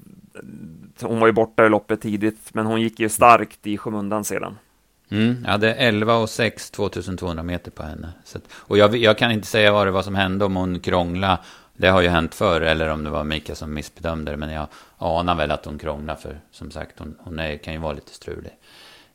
hon 1.01 1.19
var 1.19 1.27
ju 1.27 1.33
borta 1.33 1.65
i 1.65 1.69
loppet 1.69 2.01
tidigt, 2.01 2.53
men 2.53 2.65
hon 2.65 2.81
gick 2.81 2.99
ju 2.99 3.09
starkt 3.09 3.67
i 3.67 3.77
skymundan 3.77 4.23
sedan. 4.23 4.57
Mm, 5.11 5.37
jag 5.43 5.51
hade 5.51 5.73
11 5.73 6.15
och 6.15 6.29
6, 6.29 6.71
2200 6.71 7.43
meter 7.43 7.71
på 7.71 7.83
henne. 7.83 8.13
Så, 8.23 8.39
och 8.51 8.77
jag, 8.77 8.95
jag, 8.95 9.17
kan 9.17 9.31
inte 9.31 9.47
säga 9.47 9.71
vad 9.71 9.87
det 9.87 9.91
var 9.91 10.01
som 10.01 10.15
hände, 10.15 10.45
om 10.45 10.55
hon 10.55 10.79
krånglade. 10.79 11.37
Det 11.73 11.87
har 11.87 12.01
ju 12.01 12.07
hänt 12.07 12.35
förr, 12.35 12.61
eller 12.61 12.89
om 12.89 13.03
det 13.03 13.09
var 13.09 13.23
Mika 13.23 13.55
som 13.55 13.73
missbedömde 13.73 14.31
det. 14.31 14.37
Men 14.37 14.51
jag 14.51 14.67
anar 14.97 15.35
väl 15.35 15.51
att 15.51 15.65
hon 15.65 15.79
krånglar, 15.79 16.15
för 16.15 16.39
som 16.51 16.71
sagt, 16.71 16.99
hon, 16.99 17.15
hon 17.19 17.39
är, 17.39 17.57
kan 17.57 17.73
ju 17.73 17.79
vara 17.79 17.93
lite 17.93 18.13
strulig. 18.13 18.51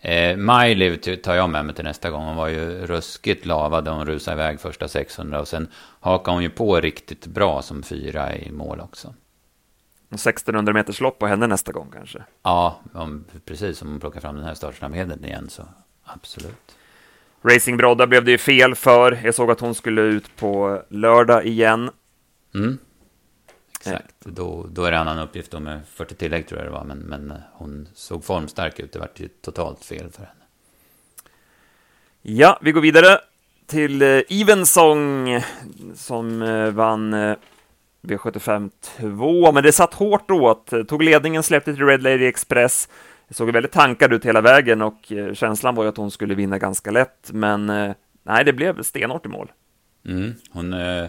Eh, 0.00 0.36
Miley 0.36 1.16
tar 1.16 1.34
jag 1.34 1.50
med 1.50 1.64
mig 1.64 1.74
till 1.74 1.84
nästa 1.84 2.10
gång. 2.10 2.24
Hon 2.24 2.36
var 2.36 2.48
ju 2.48 2.86
ruskigt 2.86 3.46
lavad 3.46 3.88
hon 3.88 4.06
rusade 4.06 4.34
iväg 4.34 4.60
första 4.60 4.88
600. 4.88 5.40
Och 5.40 5.48
sen 5.48 5.68
hakade 6.00 6.36
hon 6.36 6.42
ju 6.42 6.50
på 6.50 6.80
riktigt 6.80 7.26
bra 7.26 7.62
som 7.62 7.82
fyra 7.82 8.36
i 8.36 8.50
mål 8.50 8.80
också. 8.80 9.14
1600 10.14 10.72
meters 10.72 11.00
lopp 11.00 11.18
på 11.18 11.26
henne 11.26 11.46
nästa 11.46 11.72
gång 11.72 11.90
kanske? 11.92 12.24
Ja, 12.42 12.80
om, 12.92 13.24
precis. 13.44 13.82
Om 13.82 13.88
hon 13.88 14.00
plockar 14.00 14.20
fram 14.20 14.36
den 14.36 14.44
här 14.44 14.54
startsnabbheten 14.54 15.24
igen 15.24 15.48
så 15.50 15.62
absolut. 16.04 16.76
Racing 17.42 17.76
Brodda 17.76 18.06
blev 18.06 18.24
det 18.24 18.30
ju 18.30 18.38
fel 18.38 18.74
för. 18.74 19.20
Jag 19.24 19.34
såg 19.34 19.50
att 19.50 19.60
hon 19.60 19.74
skulle 19.74 20.00
ut 20.00 20.36
på 20.36 20.82
lördag 20.88 21.46
igen. 21.46 21.90
Mm. 22.54 22.78
Exakt, 23.80 24.14
då, 24.20 24.66
då 24.70 24.84
är 24.84 24.90
det 24.90 24.98
annan 24.98 25.18
uppgift 25.18 25.50
då 25.50 25.60
med 25.60 25.80
40 25.94 26.14
tillägg 26.14 26.48
tror 26.48 26.60
jag 26.60 26.66
det 26.66 26.72
var. 26.72 26.84
Men, 26.84 26.98
men 26.98 27.34
hon 27.52 27.88
såg 27.94 28.24
formstark 28.24 28.80
ut, 28.80 28.92
det 28.92 28.98
var 28.98 29.08
ju 29.14 29.28
totalt 29.28 29.84
fel 29.84 30.10
för 30.10 30.18
henne. 30.18 30.44
Ja, 32.22 32.58
vi 32.62 32.72
går 32.72 32.80
vidare 32.80 33.18
till 33.66 34.02
eh, 34.02 34.20
Evensong 34.28 35.40
som 35.94 36.42
eh, 36.42 36.70
vann 36.70 37.14
eh, 37.14 37.36
V75 38.02 38.70
2, 38.96 39.52
men 39.52 39.62
det 39.62 39.72
satt 39.72 39.94
hårt 39.94 40.30
åt. 40.30 40.70
Tog 40.88 41.02
ledningen, 41.02 41.42
släppte 41.42 41.74
till 41.74 41.86
Red 41.86 42.02
Lady 42.02 42.26
Express. 42.26 42.88
Det 43.28 43.34
såg 43.34 43.52
väldigt 43.52 43.72
tankad 43.72 44.12
ut 44.12 44.24
hela 44.24 44.40
vägen 44.40 44.82
och 44.82 45.12
eh, 45.12 45.34
känslan 45.34 45.74
var 45.74 45.84
ju 45.84 45.88
att 45.88 45.96
hon 45.96 46.10
skulle 46.10 46.34
vinna 46.34 46.58
ganska 46.58 46.90
lätt, 46.90 47.30
men 47.32 47.70
eh, 47.70 47.92
nej, 48.22 48.44
det 48.44 48.52
blev 48.52 48.82
stenhårt 48.82 49.26
i 49.26 49.28
mål. 49.28 49.52
Mm, 50.06 50.34
hon 50.50 50.72
eh, 50.72 51.06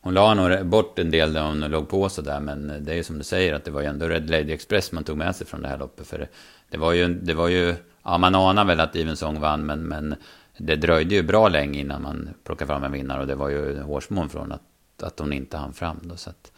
hon 0.00 0.14
la 0.14 0.34
nog 0.34 0.66
bort 0.66 0.98
en 0.98 1.10
del 1.10 1.32
när 1.32 1.42
hon 1.42 1.60
låg 1.60 1.88
på 1.88 2.08
så 2.08 2.22
där. 2.22 2.40
men 2.40 2.84
det 2.84 2.92
är 2.92 2.96
ju 2.96 3.04
som 3.04 3.18
du 3.18 3.24
säger 3.24 3.54
att 3.54 3.64
det 3.64 3.70
var 3.70 3.80
ju 3.80 3.86
ändå 3.86 4.08
Red 4.08 4.30
Lady 4.30 4.52
Express 4.52 4.92
man 4.92 5.04
tog 5.04 5.16
med 5.16 5.36
sig 5.36 5.46
från 5.46 5.62
det 5.62 5.68
här 5.68 5.78
loppet. 5.78 6.06
För 6.06 6.18
det, 6.18 6.28
det 6.70 6.78
var 6.78 6.92
ju, 6.92 7.08
det 7.08 7.34
var 7.34 7.48
ju, 7.48 7.74
ja 8.02 8.18
man 8.18 8.34
anar 8.34 8.64
väl 8.64 8.80
att 8.80 8.96
Evensong 8.96 9.40
vann, 9.40 9.66
men, 9.66 9.82
men 9.82 10.14
det 10.58 10.76
dröjde 10.76 11.14
ju 11.14 11.22
bra 11.22 11.48
länge 11.48 11.80
innan 11.80 12.02
man 12.02 12.28
plockade 12.44 12.66
fram 12.66 12.84
en 12.84 12.92
vinnare 12.92 13.20
och 13.20 13.26
det 13.26 13.34
var 13.34 13.48
ju 13.48 13.80
hårsmån 13.80 14.28
från 14.28 14.52
att, 14.52 15.02
att 15.02 15.18
hon 15.18 15.32
inte 15.32 15.56
hann 15.56 15.72
fram 15.72 16.00
då. 16.02 16.16
Så 16.16 16.30
att, 16.30 16.52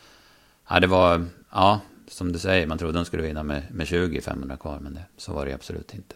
ja, 0.68 0.80
det 0.80 0.86
var, 0.86 1.24
ja, 1.50 1.80
som 2.10 2.32
du 2.32 2.38
säger, 2.38 2.66
man 2.66 2.78
trodde 2.78 2.98
hon 2.98 3.04
skulle 3.04 3.22
vinna 3.22 3.42
med, 3.42 3.62
med 3.70 3.86
20 3.86 4.20
500 4.20 4.56
kvar, 4.56 4.78
men 4.80 4.94
det, 4.94 5.02
så 5.16 5.32
var 5.32 5.46
det 5.46 5.52
absolut 5.52 5.94
inte. 5.94 6.14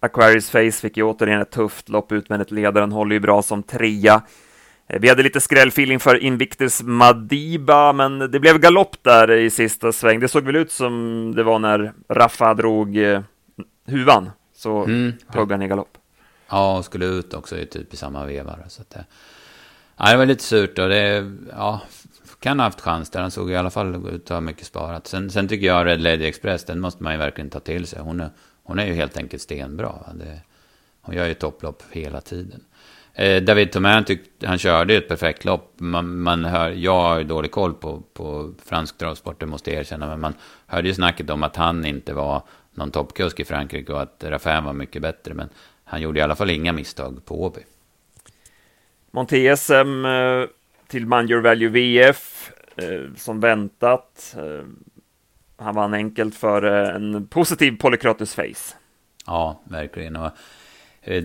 Aquarius 0.00 0.50
Face 0.50 0.72
fick 0.72 0.96
ju 0.96 1.02
återigen 1.02 1.40
ett 1.40 1.50
tufft 1.50 1.88
lopp 1.88 2.12
utvändigt. 2.12 2.50
Ledaren 2.50 2.92
håller 2.92 3.14
ju 3.14 3.20
bra 3.20 3.42
som 3.42 3.62
trea. 3.62 4.22
Eh, 4.86 5.00
vi 5.00 5.08
hade 5.08 5.22
lite 5.22 5.40
skrällfeeling 5.40 6.00
för 6.00 6.16
Invictus 6.16 6.82
Madiba, 6.82 7.92
men 7.92 8.18
det 8.18 8.40
blev 8.40 8.58
galopp 8.58 8.96
där 9.02 9.30
i 9.30 9.50
sista 9.50 9.92
sväng. 9.92 10.20
Det 10.20 10.28
såg 10.28 10.44
väl 10.44 10.56
ut 10.56 10.72
som 10.72 11.32
det 11.36 11.42
var 11.42 11.58
när 11.58 11.92
Raffa 12.08 12.54
drog 12.54 12.96
eh, 12.96 13.20
huvan, 13.86 14.30
så 14.54 14.84
mm. 14.84 15.12
högg 15.26 15.50
han 15.50 15.62
i 15.62 15.68
galopp. 15.68 15.98
Ja, 16.48 16.78
och 16.78 16.84
skulle 16.84 17.06
ut 17.06 17.34
också 17.34 17.58
i 17.58 17.66
typ 17.66 17.94
i 17.94 17.96
samma 17.96 18.26
veva. 18.26 18.56
Så 18.68 18.82
att 18.82 18.90
det, 18.90 19.04
ja, 19.96 20.10
det 20.10 20.16
var 20.16 20.26
lite 20.26 20.44
surt 20.44 20.78
och 20.78 20.88
det, 20.88 21.32
ja, 21.50 21.80
kan 22.46 22.58
ha 22.58 22.66
haft 22.66 22.80
chans 22.80 23.10
där. 23.10 23.20
Han 23.20 23.30
såg 23.30 23.50
i 23.50 23.56
alla 23.56 23.70
fall 23.70 24.08
ut 24.14 24.22
att 24.22 24.28
ha 24.28 24.40
mycket 24.40 24.66
sparat. 24.66 25.06
Sen, 25.06 25.30
sen 25.30 25.48
tycker 25.48 25.66
jag 25.66 25.86
Red 25.86 26.00
Lady 26.00 26.24
Express, 26.24 26.64
den 26.64 26.80
måste 26.80 27.02
man 27.02 27.12
ju 27.12 27.18
verkligen 27.18 27.50
ta 27.50 27.60
till 27.60 27.86
sig. 27.86 28.00
Hon 28.00 28.20
är, 28.20 28.30
hon 28.62 28.78
är 28.78 28.86
ju 28.86 28.94
helt 28.94 29.16
enkelt 29.16 29.42
stenbra. 29.42 29.92
Det, 30.14 30.40
hon 31.00 31.14
gör 31.14 31.26
ju 31.26 31.34
topplopp 31.34 31.82
hela 31.90 32.20
tiden. 32.20 32.64
Eh, 33.14 33.42
David 33.42 33.72
Thomain 33.72 34.04
tyckte, 34.04 34.46
han 34.46 34.58
körde 34.58 34.94
ett 34.94 35.08
perfekt 35.08 35.44
lopp. 35.44 35.72
Man, 35.76 36.20
man 36.20 36.44
hör, 36.44 36.70
jag 36.70 37.02
har 37.02 37.18
ju 37.18 37.24
dålig 37.24 37.50
koll 37.50 37.74
på, 37.74 38.02
på 38.12 38.52
fransk 38.64 38.98
travsport, 38.98 39.40
det 39.40 39.46
måste 39.46 39.70
jag 39.70 39.80
erkänna. 39.80 40.06
Men 40.06 40.20
man 40.20 40.34
hörde 40.66 40.88
ju 40.88 40.94
snacket 40.94 41.30
om 41.30 41.42
att 41.42 41.56
han 41.56 41.84
inte 41.84 42.14
var 42.14 42.42
någon 42.74 42.90
toppkusk 42.90 43.40
i 43.40 43.44
Frankrike 43.44 43.92
och 43.92 44.02
att 44.02 44.24
Raffin 44.24 44.64
var 44.64 44.72
mycket 44.72 45.02
bättre. 45.02 45.34
Men 45.34 45.48
han 45.84 46.00
gjorde 46.00 46.20
i 46.20 46.22
alla 46.22 46.36
fall 46.36 46.50
inga 46.50 46.72
misstag 46.72 47.24
på 47.24 47.42
Åby. 47.42 47.60
Monté-SM 49.10 50.04
eh, 50.04 50.48
till 50.88 51.06
till 51.06 51.30
Your 51.30 51.40
Value 51.40 51.68
VF 51.68 52.52
eh, 52.76 53.14
som 53.16 53.40
väntat. 53.40 54.36
Eh, 54.38 54.66
han 55.56 55.74
vann 55.74 55.94
enkelt 55.94 56.34
för 56.34 56.62
eh, 56.62 56.94
en 56.94 57.26
positiv 57.26 57.78
Polykratus 57.78 58.34
Face. 58.34 58.76
Ja, 59.26 59.62
verkligen. 59.64 60.16
Och 60.16 60.30
Eh, 61.08 61.24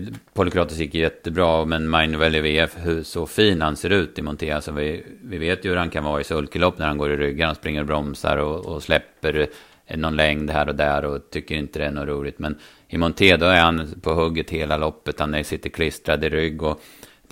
gick 0.78 0.94
jättebra, 0.94 1.64
men 1.64 1.88
Mainovel 1.88 2.32
Value 2.32 2.42
VF, 2.42 2.76
hur 2.76 3.02
så 3.02 3.26
fin 3.26 3.62
han 3.62 3.76
ser 3.76 3.90
ut 3.90 4.18
i 4.18 4.22
Monté. 4.22 4.50
Alltså 4.50 4.72
vi, 4.72 5.06
vi 5.22 5.38
vet 5.38 5.64
ju 5.64 5.68
hur 5.68 5.76
han 5.76 5.90
kan 5.90 6.04
vara 6.04 6.20
i 6.20 6.24
sulkelopp 6.24 6.78
när 6.78 6.86
han 6.86 6.98
går 6.98 7.12
i 7.12 7.16
ryggen. 7.16 7.46
Han 7.46 7.54
springer 7.54 7.80
och 7.80 7.86
bromsar 7.86 8.36
och, 8.36 8.66
och 8.66 8.82
släpper 8.82 9.48
eh, 9.86 9.96
någon 9.98 10.16
längd 10.16 10.50
här 10.50 10.68
och 10.68 10.74
där 10.74 11.04
och 11.04 11.30
tycker 11.30 11.54
inte 11.54 11.78
det 11.78 11.84
är 11.84 11.90
något 11.90 12.08
roligt. 12.08 12.38
Men 12.38 12.58
i 12.88 12.98
Monté 12.98 13.36
då 13.36 13.46
är 13.46 13.60
han 13.60 14.00
på 14.02 14.12
hugget 14.14 14.50
hela 14.50 14.76
loppet. 14.76 15.20
Han 15.20 15.44
sitter 15.44 15.70
klistrad 15.70 16.24
i 16.24 16.28
rygg 16.28 16.62
och 16.62 16.82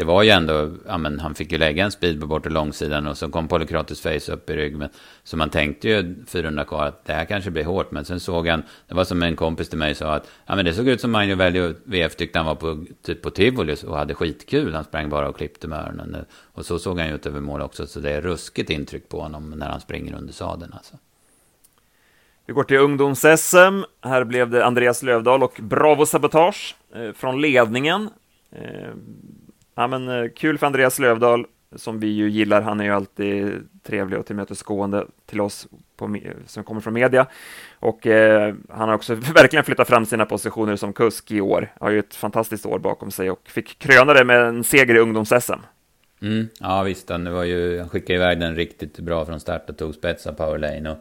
det 0.00 0.06
var 0.06 0.22
ju 0.22 0.30
ändå, 0.30 0.70
ja 0.86 0.98
men 0.98 1.20
han 1.20 1.34
fick 1.34 1.52
ju 1.52 1.58
lägga 1.58 1.84
en 1.84 1.90
speed 1.90 2.20
på 2.20 2.26
bortre 2.26 2.50
långsidan 2.50 3.06
och 3.06 3.18
så 3.18 3.28
kom 3.28 3.48
Polykratus 3.48 4.00
face 4.00 4.32
upp 4.32 4.50
i 4.50 4.56
rygg. 4.56 4.76
Men, 4.76 4.88
så 5.24 5.36
man 5.36 5.50
tänkte 5.50 5.88
ju 5.88 6.24
400 6.26 6.64
kvar 6.64 6.86
att 6.86 7.04
det 7.04 7.12
här 7.12 7.24
kanske 7.24 7.50
blir 7.50 7.64
hårt. 7.64 7.90
Men 7.90 8.04
sen 8.04 8.20
såg 8.20 8.48
han, 8.48 8.62
det 8.88 8.94
var 8.94 9.04
som 9.04 9.22
en 9.22 9.36
kompis 9.36 9.68
till 9.68 9.78
mig 9.78 9.94
sa 9.94 10.14
att 10.14 10.28
ja 10.46 10.56
men 10.56 10.64
det 10.64 10.72
såg 10.72 10.88
ut 10.88 11.00
som 11.00 11.10
Magnus 11.10 11.38
väljer 11.38 11.74
VF 11.84 12.16
tyckte 12.16 12.38
han 12.38 12.46
var 12.46 12.54
på, 12.54 12.84
typ 13.02 13.22
på 13.22 13.30
tivoli 13.30 13.76
och 13.86 13.96
hade 13.96 14.14
skitkul. 14.14 14.74
Han 14.74 14.84
sprang 14.84 15.08
bara 15.08 15.28
och 15.28 15.36
klippte 15.36 15.68
med 15.68 15.78
öronen. 15.78 16.16
Och 16.52 16.66
så 16.66 16.78
såg 16.78 16.98
han 16.98 17.08
ju 17.08 17.14
ut 17.14 17.26
över 17.26 17.40
mål 17.40 17.60
också. 17.60 17.86
Så 17.86 18.00
det 18.00 18.10
är 18.10 18.20
ruskigt 18.20 18.70
intryck 18.70 19.08
på 19.08 19.20
honom 19.20 19.50
när 19.50 19.68
han 19.68 19.80
springer 19.80 20.14
under 20.14 20.32
sadeln 20.32 20.72
alltså. 20.72 20.96
Vi 22.46 22.52
går 22.52 22.64
till 22.64 22.78
ungdoms-SM. 22.78 23.84
Här 24.02 24.24
blev 24.24 24.50
det 24.50 24.66
Andreas 24.66 25.02
Lövdahl 25.02 25.42
och 25.42 25.60
Bravo 25.62 26.06
Sabotage 26.06 26.76
eh, 26.94 27.12
från 27.12 27.40
ledningen. 27.40 28.10
Eh, 28.52 28.90
Ja, 29.74 29.86
men 29.86 30.08
eh, 30.08 30.30
kul 30.36 30.58
för 30.58 30.66
Andreas 30.66 30.98
Lövdahl, 30.98 31.46
som 31.76 32.00
vi 32.00 32.06
ju 32.06 32.30
gillar. 32.30 32.62
Han 32.62 32.80
är 32.80 32.84
ju 32.84 32.90
alltid 32.90 33.68
trevlig 33.82 34.18
och 34.18 34.26
tillmötesgående 34.26 35.06
till 35.26 35.40
oss 35.40 35.68
på, 35.96 36.16
som 36.46 36.64
kommer 36.64 36.80
från 36.80 36.94
media. 36.94 37.26
Och 37.78 38.06
eh, 38.06 38.54
han 38.68 38.88
har 38.88 38.94
också 38.94 39.14
verkligen 39.34 39.64
flyttat 39.64 39.88
fram 39.88 40.06
sina 40.06 40.26
positioner 40.26 40.76
som 40.76 40.92
kusk 40.92 41.30
i 41.30 41.40
år. 41.40 41.72
Har 41.80 41.90
ju 41.90 41.98
ett 41.98 42.14
fantastiskt 42.14 42.66
år 42.66 42.78
bakom 42.78 43.10
sig 43.10 43.30
och 43.30 43.48
fick 43.48 43.78
kröna 43.78 44.14
det 44.14 44.24
med 44.24 44.40
en 44.40 44.64
seger 44.64 44.94
i 44.94 44.98
ungdoms-SM. 44.98 45.60
Mm, 46.22 46.48
ja 46.60 46.82
visst, 46.82 47.10
han, 47.10 47.32
var 47.32 47.44
ju, 47.44 47.78
han 47.78 47.88
skickade 47.88 48.14
iväg 48.14 48.40
den 48.40 48.56
riktigt 48.56 48.98
bra 48.98 49.26
från 49.26 49.40
start 49.40 49.70
och 49.70 49.78
tog 49.78 49.94
spets 49.94 50.26
av 50.26 50.32
powerlane. 50.32 50.90
Och 50.90 50.98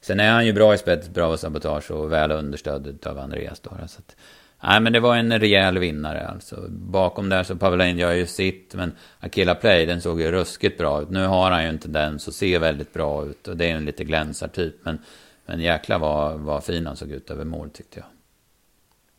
sen 0.00 0.20
är 0.20 0.30
han 0.30 0.46
ju 0.46 0.52
bra 0.52 0.74
i 0.74 0.78
spets, 0.78 1.08
bra 1.08 1.36
sabotage 1.36 1.90
och 1.90 2.12
väl 2.12 2.30
understödd 2.30 3.06
av 3.06 3.18
Andreas. 3.18 3.60
Då, 3.60 3.70
så 3.70 3.98
att, 3.98 4.16
Nej, 4.62 4.80
men 4.80 4.92
det 4.92 5.00
var 5.00 5.16
en 5.16 5.40
rejäl 5.40 5.78
vinnare 5.78 6.28
alltså. 6.28 6.66
Bakom 6.68 7.28
där 7.28 7.42
så 7.42 7.56
Pavelain 7.56 7.98
gör 7.98 8.12
ju 8.12 8.26
sitt, 8.26 8.74
men 8.74 8.92
Akila 9.20 9.54
Play, 9.54 9.86
den 9.86 10.00
såg 10.00 10.20
ju 10.20 10.30
ruskigt 10.30 10.78
bra 10.78 11.02
ut. 11.02 11.10
Nu 11.10 11.26
har 11.26 11.50
han 11.50 11.64
ju 11.64 11.70
inte 11.70 11.88
den, 11.88 12.18
så 12.18 12.32
ser 12.32 12.58
väldigt 12.58 12.92
bra 12.92 13.24
ut. 13.24 13.48
Och 13.48 13.56
det 13.56 13.70
är 13.70 13.74
en 13.74 13.84
lite 13.84 14.04
glänsartyp, 14.04 14.74
men, 14.82 14.98
men 15.46 15.60
jäkla 15.60 15.98
vad, 15.98 16.40
vad 16.40 16.64
fin 16.64 16.86
han 16.86 16.96
såg 16.96 17.10
ut 17.10 17.30
över 17.30 17.44
mål 17.44 17.70
tyckte 17.70 17.98
jag. 17.98 18.06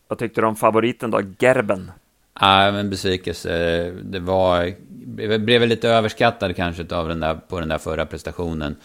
Vad 0.08 0.20
tyckte 0.20 0.42
du 0.42 0.48
om 0.48 0.56
favoriten 0.56 1.12
då, 1.12 1.22
Gerben? 1.40 1.92
Nej, 2.42 2.72
men 2.72 2.90
besvikelse. 2.90 3.82
Det 4.04 4.20
var, 4.20 4.74
blev 5.38 5.68
lite 5.68 5.90
överskattad 5.90 6.56
kanske 6.56 6.96
av 6.96 7.08
den 7.08 7.20
där, 7.20 7.36
på 7.36 7.60
den 7.60 7.70
där 7.70 7.78
förra 7.78 8.06
prestationen. 8.06 8.76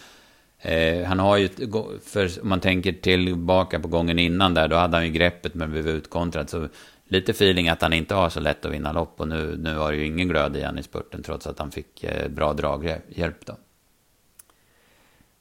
Eh, 0.61 1.03
han 1.03 1.19
har 1.19 1.37
ju, 1.37 1.49
för 2.05 2.41
om 2.41 2.49
man 2.49 2.59
tänker 2.59 2.91
tillbaka 2.91 3.79
på 3.79 3.87
gången 3.87 4.19
innan 4.19 4.53
där, 4.53 4.67
då 4.67 4.75
hade 4.75 4.97
han 4.97 5.05
ju 5.05 5.11
greppet 5.11 5.53
men 5.53 5.71
blev 5.71 5.87
utkontrad. 5.87 6.49
Så 6.49 6.67
lite 7.07 7.31
feeling 7.31 7.69
att 7.69 7.81
han 7.81 7.93
inte 7.93 8.15
har 8.15 8.29
så 8.29 8.39
lätt 8.39 8.65
att 8.65 8.71
vinna 8.71 8.91
lopp. 8.91 9.21
Och 9.21 9.27
nu, 9.27 9.57
nu 9.57 9.73
var 9.73 9.91
det 9.91 9.97
ju 9.97 10.05
ingen 10.05 10.27
glöd 10.27 10.57
i 10.57 10.61
han 10.61 10.77
i 10.77 10.83
spurten 10.83 11.23
trots 11.23 11.47
att 11.47 11.59
han 11.59 11.71
fick 11.71 12.03
eh, 12.03 12.29
bra 12.29 12.53
draghjälp 12.53 13.45
då. 13.45 13.57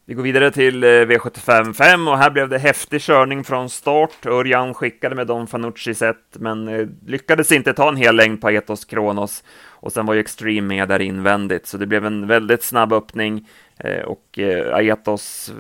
Vi 0.09 0.15
går 0.15 0.23
vidare 0.23 0.51
till 0.51 0.85
eh, 0.85 0.87
V75 0.87 1.73
5 1.73 2.09
och 2.09 2.19
här 2.19 2.31
blev 2.31 2.49
det 2.49 2.59
häftig 2.59 3.01
körning 3.01 3.45
från 3.45 3.71
start. 3.71 4.27
Örjan 4.27 4.75
skickade 4.75 5.15
med 5.15 5.27
Don 5.27 5.47
Fanucci 5.47 5.95
set, 5.95 6.17
men 6.33 6.69
eh, 6.69 6.87
lyckades 7.07 7.53
inte 7.53 7.73
ta 7.73 7.89
en 7.89 7.97
hel 7.97 8.17
längd 8.17 8.41
på 8.41 8.51
Etos 8.51 8.85
Kronos. 8.85 9.45
Och 9.87 9.93
sen 9.93 10.07
var 10.07 10.15
ju 10.15 10.21
Extreme 10.21 10.69
med 10.69 10.89
där 10.89 11.01
invändigt, 11.01 11.67
så 11.67 11.77
det 11.77 11.87
blev 11.87 12.07
en 12.07 12.27
väldigt 12.27 12.63
snabb 12.63 12.93
öppning. 12.93 13.49
Eh, 13.77 14.03
och 14.03 14.39
eh, 14.39 14.75
Aetos 14.75 15.53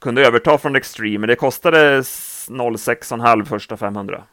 kunde 0.00 0.26
överta 0.26 0.58
från 0.58 0.76
Extreme, 0.76 1.18
men 1.18 1.28
det 1.28 1.36
kostade 1.36 2.00
06,5 2.00 3.44
första 3.44 3.76
500. 3.76 4.24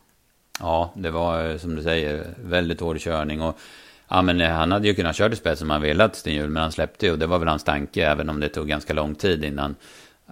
Ja, 0.60 0.94
det 0.96 1.12
var 1.12 1.50
eh, 1.50 1.58
som 1.58 1.76
du 1.76 1.84
säger 1.84 2.34
väldigt 2.44 2.80
hård 2.80 3.00
körning. 3.00 3.42
Och, 3.42 3.60
ja, 4.08 4.22
men 4.22 4.42
eh, 4.42 4.50
han 4.50 4.72
hade 4.72 4.88
ju 4.88 4.94
kunnat 4.94 5.16
köra 5.16 5.34
i 5.34 5.36
spets 5.36 5.62
om 5.62 5.70
han 5.70 5.82
velat, 5.82 6.16
Stenhjul, 6.16 6.50
men 6.50 6.64
han 6.64 6.72
släppte 6.72 7.06
ju. 7.06 7.12
Och 7.12 7.20
det 7.20 7.28
var 7.28 7.40
väl 7.40 7.48
hans 7.48 7.64
tanke, 7.64 8.06
även 8.06 8.30
om 8.30 8.40
det 8.40 8.50
tog 8.50 8.68
ganska 8.68 8.94
lång 8.94 9.16
tid 9.16 9.44
innan, 9.44 9.76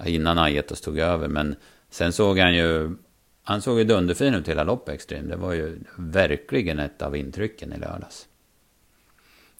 innan 0.06 0.38
Aetos 0.38 0.82
tog 0.82 1.00
över. 1.00 1.28
Men 1.28 1.56
sen 1.90 2.14
såg 2.14 2.40
han 2.40 2.56
ju, 2.56 2.96
han 3.44 3.62
såg 3.62 3.80
ju 3.80 3.84
dunderfin 3.84 4.36
ut 4.36 4.48
hela 4.48 4.64
loppet 4.64 4.96
Extreme. 4.96 5.28
Det 5.28 5.36
var 5.36 5.54
ju 5.54 5.80
verkligen 5.98 6.80
ett 6.80 7.02
av 7.02 7.16
intrycken 7.16 7.74
i 7.74 7.78
lördags. 7.78 8.28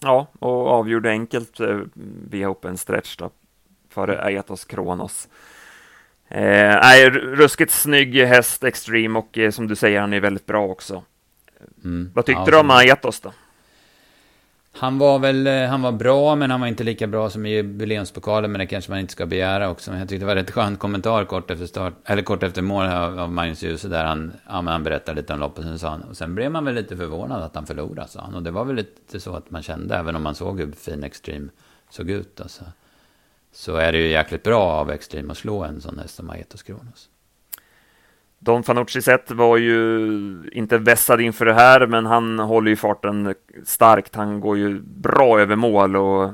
Ja, 0.00 0.26
och 0.38 0.68
avgjorde 0.68 1.10
enkelt 1.10 1.60
eh, 1.60 1.80
via 2.30 2.50
open 2.50 2.76
stretch 2.76 3.16
då, 3.16 3.30
före 3.90 4.22
Aetos 4.22 4.64
Kronos. 4.64 5.28
Eh, 6.28 6.80
nej, 6.82 7.10
ruskigt 7.10 7.72
snygg 7.72 8.16
häst 8.16 8.64
Extreme 8.64 9.18
och 9.18 9.38
eh, 9.38 9.50
som 9.50 9.68
du 9.68 9.76
säger, 9.76 10.00
han 10.00 10.12
är 10.12 10.20
väldigt 10.20 10.46
bra 10.46 10.64
också. 10.64 11.02
Mm. 11.84 12.10
Vad 12.14 12.26
tyckte 12.26 12.42
ja, 12.46 12.50
du 12.50 12.56
om 12.56 12.70
Aetos 12.70 13.20
då? 13.20 13.32
Han 14.78 14.98
var 14.98 15.18
väl, 15.18 15.46
eh, 15.46 15.66
han 15.66 15.82
var 15.82 15.92
bra, 15.92 16.34
men 16.34 16.50
han 16.50 16.60
var 16.60 16.66
inte 16.66 16.84
lika 16.84 17.06
bra 17.06 17.30
som 17.30 17.46
i 17.46 17.50
jubileumspokalen, 17.50 18.52
men 18.52 18.58
det 18.58 18.66
kanske 18.66 18.90
man 18.90 19.00
inte 19.00 19.12
ska 19.12 19.26
begära 19.26 19.70
också. 19.70 19.90
Men 19.90 20.00
jag 20.00 20.08
tyckte 20.08 20.22
det 20.22 20.26
var 20.26 20.34
rätt 20.34 20.50
skön 20.50 20.76
kommentar 20.76 21.24
kort 21.24 21.50
efter 21.50 21.66
start, 21.66 21.94
eller 22.04 22.22
kort 22.22 22.42
efter 22.42 22.62
mål 22.62 22.86
av, 22.86 23.18
av 23.18 23.32
Magnus 23.32 23.62
Djuse, 23.62 23.88
där 23.88 24.04
han, 24.04 24.32
ja, 24.46 24.62
men 24.62 24.72
han 24.72 24.82
berättade 24.82 25.20
lite 25.20 25.32
om 25.32 25.40
loppet, 25.40 25.58
och, 25.58 25.64
sen 25.64 25.78
sa 25.78 25.88
han, 25.88 26.02
och 26.02 26.16
sen 26.16 26.34
blev 26.34 26.50
man 26.50 26.64
väl 26.64 26.74
lite 26.74 26.96
förvånad 26.96 27.42
att 27.42 27.54
han 27.54 27.66
förlorade, 27.66 28.08
sa 28.08 28.20
han. 28.20 28.34
Och 28.34 28.42
det 28.42 28.50
var 28.50 28.64
väl 28.64 28.76
lite 28.76 29.20
så 29.20 29.36
att 29.36 29.50
man 29.50 29.62
kände, 29.62 29.96
även 29.96 30.16
om 30.16 30.22
man 30.22 30.34
såg 30.34 30.60
hur 30.60 30.72
fin 30.72 31.04
Extreme 31.04 31.48
såg 31.90 32.10
ut. 32.10 32.40
Alltså. 32.40 32.64
Så 33.52 33.76
är 33.76 33.92
det 33.92 33.98
ju 33.98 34.08
jäkligt 34.08 34.42
bra 34.42 34.62
av 34.62 34.90
Extreme 34.90 35.32
att 35.32 35.38
slå 35.38 35.64
en 35.64 35.80
sån 35.80 35.98
häst 35.98 36.14
som 36.14 36.30
Aetos 36.30 36.62
Kronos. 36.62 37.08
Don 38.38 38.62
Fanucci 38.62 39.02
sett 39.02 39.30
var 39.30 39.56
ju 39.56 40.50
inte 40.52 40.78
vässad 40.78 41.20
inför 41.20 41.44
det 41.44 41.54
här, 41.54 41.86
men 41.86 42.06
han 42.06 42.38
håller 42.38 42.70
ju 42.70 42.76
farten 42.76 43.34
starkt. 43.64 44.14
Han 44.14 44.40
går 44.40 44.58
ju 44.58 44.80
bra 44.80 45.40
över 45.40 45.56
mål 45.56 45.96
och 45.96 46.32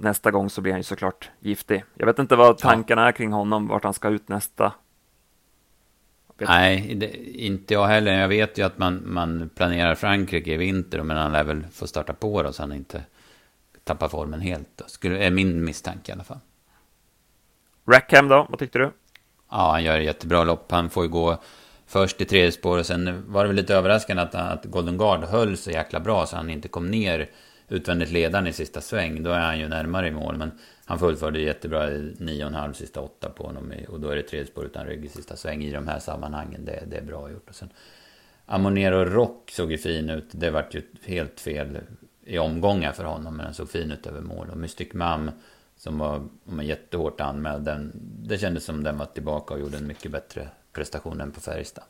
nästa 0.00 0.30
gång 0.30 0.50
så 0.50 0.60
blir 0.60 0.72
han 0.72 0.80
ju 0.80 0.84
såklart 0.84 1.30
giftig. 1.40 1.84
Jag 1.94 2.06
vet 2.06 2.18
inte 2.18 2.36
vad 2.36 2.58
tankarna 2.58 3.08
är 3.08 3.12
kring 3.12 3.32
honom, 3.32 3.68
vart 3.68 3.84
han 3.84 3.94
ska 3.94 4.08
ut 4.08 4.28
nästa. 4.28 4.72
Nej, 6.40 6.94
det, 6.94 7.16
inte 7.38 7.74
jag 7.74 7.86
heller. 7.86 8.20
Jag 8.20 8.28
vet 8.28 8.58
ju 8.58 8.62
att 8.62 8.78
man, 8.78 9.02
man 9.06 9.50
planerar 9.54 9.94
Frankrike 9.94 10.54
i 10.54 10.56
vinter, 10.56 11.02
men 11.02 11.16
han 11.16 11.32
lär 11.32 11.44
väl 11.44 11.64
få 11.72 11.86
starta 11.86 12.12
på 12.12 12.42
då, 12.42 12.52
så 12.52 12.62
han 12.62 12.72
inte 12.72 13.02
tappar 13.84 14.08
formen 14.08 14.40
helt. 14.40 14.68
Då. 14.76 14.84
Skulle, 14.86 15.18
är 15.18 15.30
min 15.30 15.64
misstanke 15.64 16.12
i 16.12 16.14
alla 16.14 16.24
fall. 16.24 16.38
Rackham 17.86 18.28
då, 18.28 18.46
vad 18.50 18.58
tyckte 18.58 18.78
du? 18.78 18.90
Ja, 19.50 19.70
han 19.70 19.84
gör 19.84 19.98
ett 19.98 20.04
jättebra 20.04 20.44
lopp. 20.44 20.70
Han 20.70 20.90
får 20.90 21.04
ju 21.04 21.10
gå 21.10 21.38
först 21.86 22.20
i 22.20 22.24
tredje 22.24 22.52
spår 22.52 22.78
och 22.78 22.86
sen 22.86 23.24
var 23.32 23.42
det 23.42 23.48
väl 23.48 23.56
lite 23.56 23.74
överraskande 23.74 24.22
att, 24.22 24.34
att 24.34 24.64
Golden 24.64 24.98
Guard 24.98 25.24
höll 25.24 25.56
så 25.56 25.70
jäkla 25.70 26.00
bra 26.00 26.26
så 26.26 26.36
han 26.36 26.50
inte 26.50 26.68
kom 26.68 26.90
ner 26.90 27.28
utvändigt 27.68 28.10
ledaren 28.10 28.46
i 28.46 28.52
sista 28.52 28.80
sväng. 28.80 29.22
Då 29.22 29.30
är 29.30 29.40
han 29.40 29.58
ju 29.58 29.68
närmare 29.68 30.08
i 30.08 30.10
mål. 30.10 30.36
Men 30.36 30.50
han 30.84 30.98
fullföljde 30.98 31.40
jättebra 31.40 31.90
i 31.90 32.14
nio 32.18 32.44
och 32.44 32.48
en 32.48 32.54
halv 32.54 32.72
sista 32.72 33.00
åtta 33.00 33.28
på 33.28 33.46
honom. 33.46 33.72
Och 33.88 34.00
då 34.00 34.08
är 34.08 34.16
det 34.16 34.22
tredje 34.22 34.46
spår 34.46 34.64
utan 34.64 34.86
rygg 34.86 35.04
i 35.04 35.08
sista 35.08 35.36
sväng 35.36 35.62
i 35.62 35.72
de 35.72 35.88
här 35.88 35.98
sammanhangen. 35.98 36.64
Det, 36.64 36.82
det 36.86 36.96
är 36.96 37.02
bra 37.02 37.30
gjort. 37.30 37.48
Och 37.48 37.54
sen 37.54 37.68
Amonero 38.46 39.04
Rock 39.04 39.50
såg 39.50 39.70
ju 39.72 39.78
fin 39.78 40.10
ut. 40.10 40.28
Det 40.30 40.50
vart 40.50 40.74
ju 40.74 40.82
helt 41.04 41.40
fel 41.40 41.78
i 42.24 42.38
omgångar 42.38 42.92
för 42.92 43.04
honom. 43.04 43.36
Men 43.36 43.46
han 43.46 43.54
såg 43.54 43.70
fin 43.70 43.92
ut 43.92 44.06
över 44.06 44.20
mål. 44.20 44.50
Och 44.50 44.56
Mystic 44.56 44.88
Mam 44.92 45.30
som 45.78 45.98
var 45.98 46.22
man, 46.44 46.66
jättehårt 46.66 47.20
anmäld. 47.20 47.64
Den, 47.64 47.92
det 48.22 48.38
kändes 48.38 48.64
som 48.64 48.84
den 48.84 48.98
var 48.98 49.06
tillbaka 49.06 49.54
och 49.54 49.60
gjorde 49.60 49.76
en 49.76 49.86
mycket 49.86 50.10
bättre 50.10 50.48
prestation 50.72 51.20
än 51.20 51.32
på 51.32 51.40
Färjestad. 51.40 51.84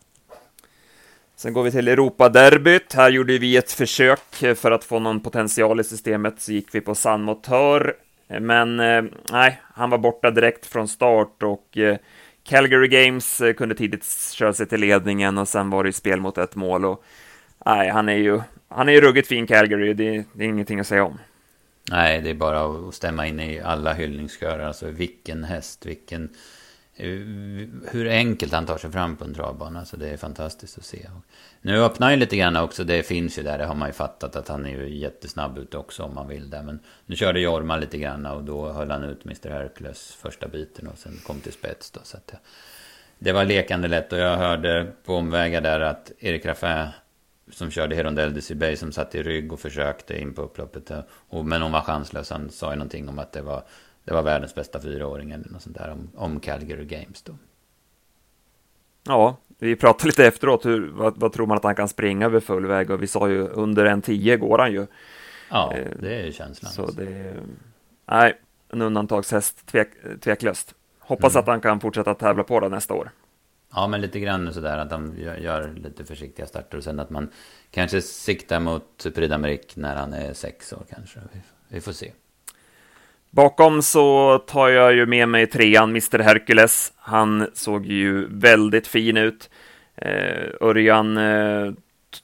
Sen 1.37 1.53
går 1.53 1.63
vi 1.63 1.71
till 1.71 1.89
Europaderbyt. 1.89 2.95
Här 2.95 3.11
gjorde 3.11 3.39
vi 3.39 3.57
ett 3.57 3.73
försök 3.73 4.57
för 4.57 4.71
att 4.71 4.85
få 4.85 4.99
någon 4.99 5.21
potential 5.21 5.81
i 5.81 5.85
systemet, 5.85 6.41
så 6.41 6.53
gick 6.53 6.75
vi 6.75 6.81
på 6.81 6.95
San 6.95 7.23
Motör. 7.23 7.97
Men 8.41 8.81
eh, 8.81 9.03
nej, 9.33 9.61
han 9.75 9.91
var 9.91 9.99
borta 9.99 10.31
direkt 10.31 10.67
från 10.67 10.89
start 10.89 11.43
och 11.43 11.79
eh, 11.79 11.97
Calgary 12.43 12.89
Games 12.89 13.41
eh, 13.41 13.53
kunde 13.53 13.75
tidigt 13.75 14.05
köra 14.33 14.53
sig 14.53 14.67
till 14.67 14.81
ledningen 14.81 15.39
och 15.39 15.49
sen 15.49 15.71
var 15.71 15.85
det 15.85 15.93
spel 15.93 16.21
mot 16.21 16.39
ett 16.39 16.57
mål 16.57 16.85
och 16.85 17.05
nej, 17.67 17.89
han 17.89 18.09
är 18.09 18.17
ju, 18.17 18.41
han 18.69 18.89
är 18.89 18.93
ju 18.93 19.01
ruggigt 19.01 19.29
fin 19.29 19.47
Calgary, 19.47 19.95
det, 19.95 20.25
det 20.33 20.45
är 20.45 20.49
ingenting 20.49 20.81
att 20.81 20.87
säga 20.87 21.05
om. 21.05 21.19
Nej, 21.91 22.21
det 22.21 22.31
är 22.31 22.35
bara 22.35 22.89
att 22.89 22.95
stämma 22.95 23.27
in 23.27 23.41
i 23.41 23.61
alla 23.61 23.93
hyllningskörer. 23.93 24.65
Alltså 24.65 24.87
vilken 24.87 25.45
häst, 25.45 25.87
vilken... 25.87 26.29
Eh, 26.95 27.09
hur 27.91 28.09
enkelt 28.09 28.53
han 28.53 28.67
tar 28.67 28.79
sig 28.79 28.93
fram 28.93 29.17
på 29.17 29.25
en 29.25 29.35
travbana. 29.35 29.79
Alltså 29.79 29.97
det 29.97 30.09
är 30.09 30.17
fantastiskt 30.17 30.79
att 30.79 30.85
se. 30.85 31.09
Nu 31.61 31.85
öppnar 31.85 32.11
ju 32.11 32.17
lite 32.17 32.37
grann 32.37 32.57
också. 32.57 32.85
Det 32.85 33.03
finns 33.03 33.39
ju 33.39 33.43
där. 33.43 33.59
Det 33.59 33.65
har 33.65 33.75
man 33.75 33.89
ju 33.89 33.93
fattat 33.93 34.37
att 34.37 34.49
han 34.49 34.67
är 34.67 34.71
ju 34.71 34.99
jättesnabb 34.99 35.59
ute 35.59 35.79
också 35.79 36.03
om 36.03 36.15
man 36.15 36.29
vill 36.29 36.51
det. 36.51 36.63
Men 36.63 36.81
nu 37.07 37.17
körde 37.17 37.41
Jorma 37.41 37.77
lite 37.77 37.99
grann 37.99 38.27
och 38.27 38.45
då 38.45 38.73
höll 38.73 38.91
han 38.91 39.05
ut 39.05 39.25
Mr 39.25 39.51
Hercules 39.51 40.19
första 40.23 40.49
biten 40.49 40.89
och 40.89 40.99
sen 40.99 41.19
kom 41.27 41.41
till 41.41 41.53
spets 41.53 41.91
då. 41.91 42.01
Så 42.05 42.17
att 42.17 42.27
det, 42.27 42.39
det 43.19 43.33
var 43.33 43.45
lekande 43.45 43.89
lätt 43.89 44.13
och 44.13 44.19
jag 44.19 44.37
hörde 44.37 44.93
på 45.05 45.15
omvägar 45.15 45.61
där 45.61 45.81
att 45.81 46.13
Erik 46.19 46.47
Raffin 46.47 46.89
som 47.51 47.71
körde 47.71 47.97
Herondell 47.97 48.35
de 48.35 48.55
Bay 48.55 48.77
som 48.77 48.93
satt 48.93 49.15
i 49.15 49.23
rygg 49.23 49.53
och 49.53 49.61
försökte 49.61 50.21
in 50.21 50.35
på 50.35 50.43
upploppet. 50.43 50.91
Och, 51.11 51.45
men 51.45 51.63
hon 51.63 51.73
var 51.73 51.81
chanslös. 51.81 52.31
Han 52.31 52.51
sa 52.51 52.71
ju 52.71 52.77
någonting 52.77 53.09
om 53.09 53.19
att 53.19 53.33
det 53.33 53.43
var, 53.43 53.63
det 54.05 54.15
var 54.15 54.23
världens 54.23 54.55
bästa 54.55 54.81
fyraåring 54.81 55.31
eller 55.31 55.49
något 55.49 55.63
sånt 55.63 55.79
där 55.79 55.91
om, 55.91 56.11
om 56.15 56.41
Calgary 56.41 56.85
Games 56.85 57.23
då. 57.23 57.33
Ja, 59.05 59.37
vi 59.59 59.77
pratade 59.77 60.07
lite 60.07 60.27
efteråt, 60.27 60.67
hur, 60.67 60.89
vad, 60.89 61.21
vad, 61.21 61.33
tror 61.33 61.47
man 61.47 61.57
att 61.57 61.65
han 61.65 61.75
kan 61.75 61.89
springa 61.89 62.27
över 62.27 62.41
full 62.41 62.67
väg? 62.67 62.91
Och 62.91 63.03
vi 63.03 63.07
sa 63.07 63.29
ju 63.29 63.49
under 63.49 63.85
en 63.85 64.03
10 64.03 64.37
går 64.37 64.59
han 64.59 64.73
ju. 64.73 64.87
Ja, 65.51 65.77
eh, 65.77 65.87
det 66.01 66.15
är 66.15 66.27
ju 66.27 66.33
känslan. 66.33 66.73
Så 66.73 66.91
det, 66.91 67.35
nej, 68.07 68.39
en 68.73 68.83
undantagshäst 68.83 69.67
tvek, 69.67 69.89
tveklöst. 70.21 70.75
Hoppas 70.99 71.35
mm. 71.35 71.41
att 71.41 71.47
han 71.47 71.61
kan 71.61 71.81
fortsätta 71.81 72.15
tävla 72.15 72.45
på 72.45 72.61
det 72.61 72.69
nästa 72.69 72.95
år. 72.95 73.11
Ja, 73.75 73.87
men 73.87 74.01
lite 74.01 74.21
grann 74.21 74.55
sådär 74.55 74.79
att 74.79 74.91
de 74.91 75.15
gör 75.19 75.75
lite 75.77 76.05
försiktiga 76.05 76.47
starter 76.47 76.79
och 76.79 76.85
sen 76.85 77.01
att 77.01 77.11
man 77.11 77.29
kanske 77.71 78.03
siktar 78.03 78.61
mot 78.61 79.07
Prix 79.15 79.33
d'Amérique 79.33 79.73
när 79.75 79.97
han 79.97 80.13
är 80.13 80.33
sex 80.33 80.73
år 80.73 80.83
kanske. 80.91 81.21
Vi 81.69 81.81
får 81.81 81.93
se. 81.93 82.13
Bakom 83.31 83.83
så 83.83 84.39
tar 84.39 84.69
jag 84.69 84.95
ju 84.95 85.07
med 85.07 85.29
mig 85.29 85.47
trean, 85.47 85.91
Mr 85.91 86.19
Hercules. 86.19 86.93
Han 86.97 87.47
såg 87.55 87.87
ju 87.87 88.27
väldigt 88.31 88.87
fin 88.87 89.17
ut. 89.17 89.51
Eh, 89.95 90.49
Örjan, 90.61 91.17
eh, 91.17 91.73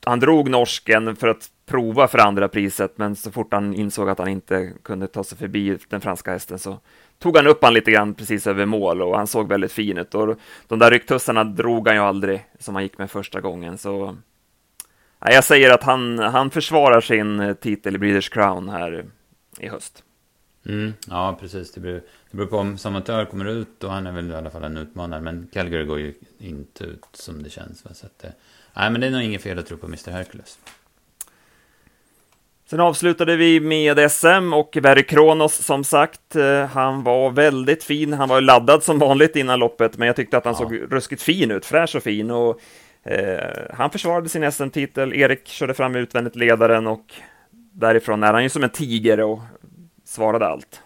han 0.04 0.20
drog 0.20 0.50
norsken 0.50 1.16
för 1.16 1.28
att 1.28 1.50
prova 1.66 2.09
för 2.09 2.18
andra 2.18 2.48
priset, 2.48 2.98
men 2.98 3.16
så 3.16 3.30
fort 3.30 3.52
han 3.52 3.74
insåg 3.74 4.09
att 4.11 4.18
han 4.18 4.28
inte 4.28 4.72
kunde 4.83 5.07
ta 5.07 5.24
sig 5.24 5.38
förbi 5.38 5.78
den 5.88 6.00
franska 6.00 6.30
hästen 6.30 6.59
så 6.59 6.80
tog 7.18 7.37
han 7.37 7.46
upp 7.46 7.62
han 7.62 7.74
lite 7.74 7.90
grann 7.90 8.14
precis 8.14 8.46
över 8.46 8.66
mål 8.66 9.03
och 9.03 9.16
han 9.16 9.27
såg 9.27 9.48
väldigt 9.48 9.72
fin 9.72 9.98
ut. 9.98 10.14
Och 10.14 10.38
de 10.68 10.79
där 10.79 10.90
rycktussarna 10.90 11.44
drog 11.44 11.88
han 11.88 11.96
ju 11.96 12.03
aldrig 12.03 12.46
som 12.59 12.74
han 12.74 12.83
gick 12.83 12.98
med 12.98 13.11
första 13.11 13.40
gången. 13.40 13.79
Så 13.79 14.16
jag 15.18 15.44
säger 15.44 15.70
att 15.70 15.83
han, 15.83 16.18
han 16.18 16.50
försvarar 16.50 17.00
sin 17.00 17.40
eh, 17.40 17.55
titel 17.55 17.94
i 17.94 17.98
Breeders 17.98 18.29
Crown 18.29 18.68
här 18.68 19.05
i 19.59 19.68
höst. 19.68 20.05
Mm, 20.66 20.92
ja, 21.09 21.37
precis. 21.40 21.72
Det 21.72 21.81
beror, 21.81 22.00
det 22.31 22.37
beror 22.37 22.46
på 22.46 22.59
om 22.59 22.79
Samatör 22.79 23.24
kommer 23.24 23.44
ut 23.44 23.85
och 23.85 23.90
han 23.90 24.07
är 24.07 24.12
väl 24.12 24.31
i 24.31 24.35
alla 24.35 24.50
fall 24.50 24.64
en 24.64 24.77
utmanare. 24.77 25.20
Men 25.20 25.48
Calgary 25.53 25.85
går 25.85 25.98
ju 25.98 26.14
inte 26.38 26.85
ut 26.85 27.07
som 27.12 27.42
det 27.42 27.50
känns. 27.50 27.85
Så 27.98 28.07
att, 28.07 28.24
eh, 28.24 28.31
nej, 28.74 28.90
men 28.90 29.00
det 29.00 29.07
är 29.07 29.11
nog 29.11 29.22
inget 29.22 29.42
fel 29.42 29.59
att 29.59 29.66
tro 29.66 29.77
på 29.77 29.87
Mr. 29.87 30.11
Hercules. 30.11 30.59
Sen 32.66 32.81
avslutade 32.81 33.37
vi 33.37 33.61
med 33.61 34.11
SM 34.11 34.53
och 34.53 34.77
Verry 34.83 35.03
Kronos 35.03 35.55
som 35.64 35.85
sagt. 35.85 36.37
Eh, 36.37 36.66
han 36.66 37.03
var 37.03 37.31
väldigt 37.31 37.85
fin. 37.85 38.12
Han 38.12 38.29
var 38.29 38.40
laddad 38.40 38.83
som 38.83 38.98
vanligt 38.98 39.37
innan 39.37 39.59
loppet, 39.59 39.98
men 39.98 40.07
jag 40.07 40.16
tyckte 40.16 40.37
att 40.37 40.44
han 40.44 40.55
ja. 40.55 40.59
såg 40.59 40.92
ruskigt 40.92 41.22
fin 41.22 41.50
ut, 41.50 41.66
fräsch 41.66 41.96
och 41.96 42.03
fin. 42.03 42.31
Och, 42.31 42.61
eh, 43.03 43.74
han 43.74 43.90
försvarade 43.90 44.29
sin 44.29 44.53
SM-titel. 44.53 45.12
Erik 45.12 45.48
körde 45.48 45.74
fram 45.74 45.96
utvändigt 45.96 46.37
ledaren 46.37 46.87
och 46.87 47.14
därifrån 47.72 48.22
är 48.22 48.33
han 48.33 48.42
ju 48.42 48.48
som 48.48 48.64
en 48.64 48.70
tiger 48.70 49.20
och 49.20 49.40
svarade 50.05 50.46
allt. 50.46 50.81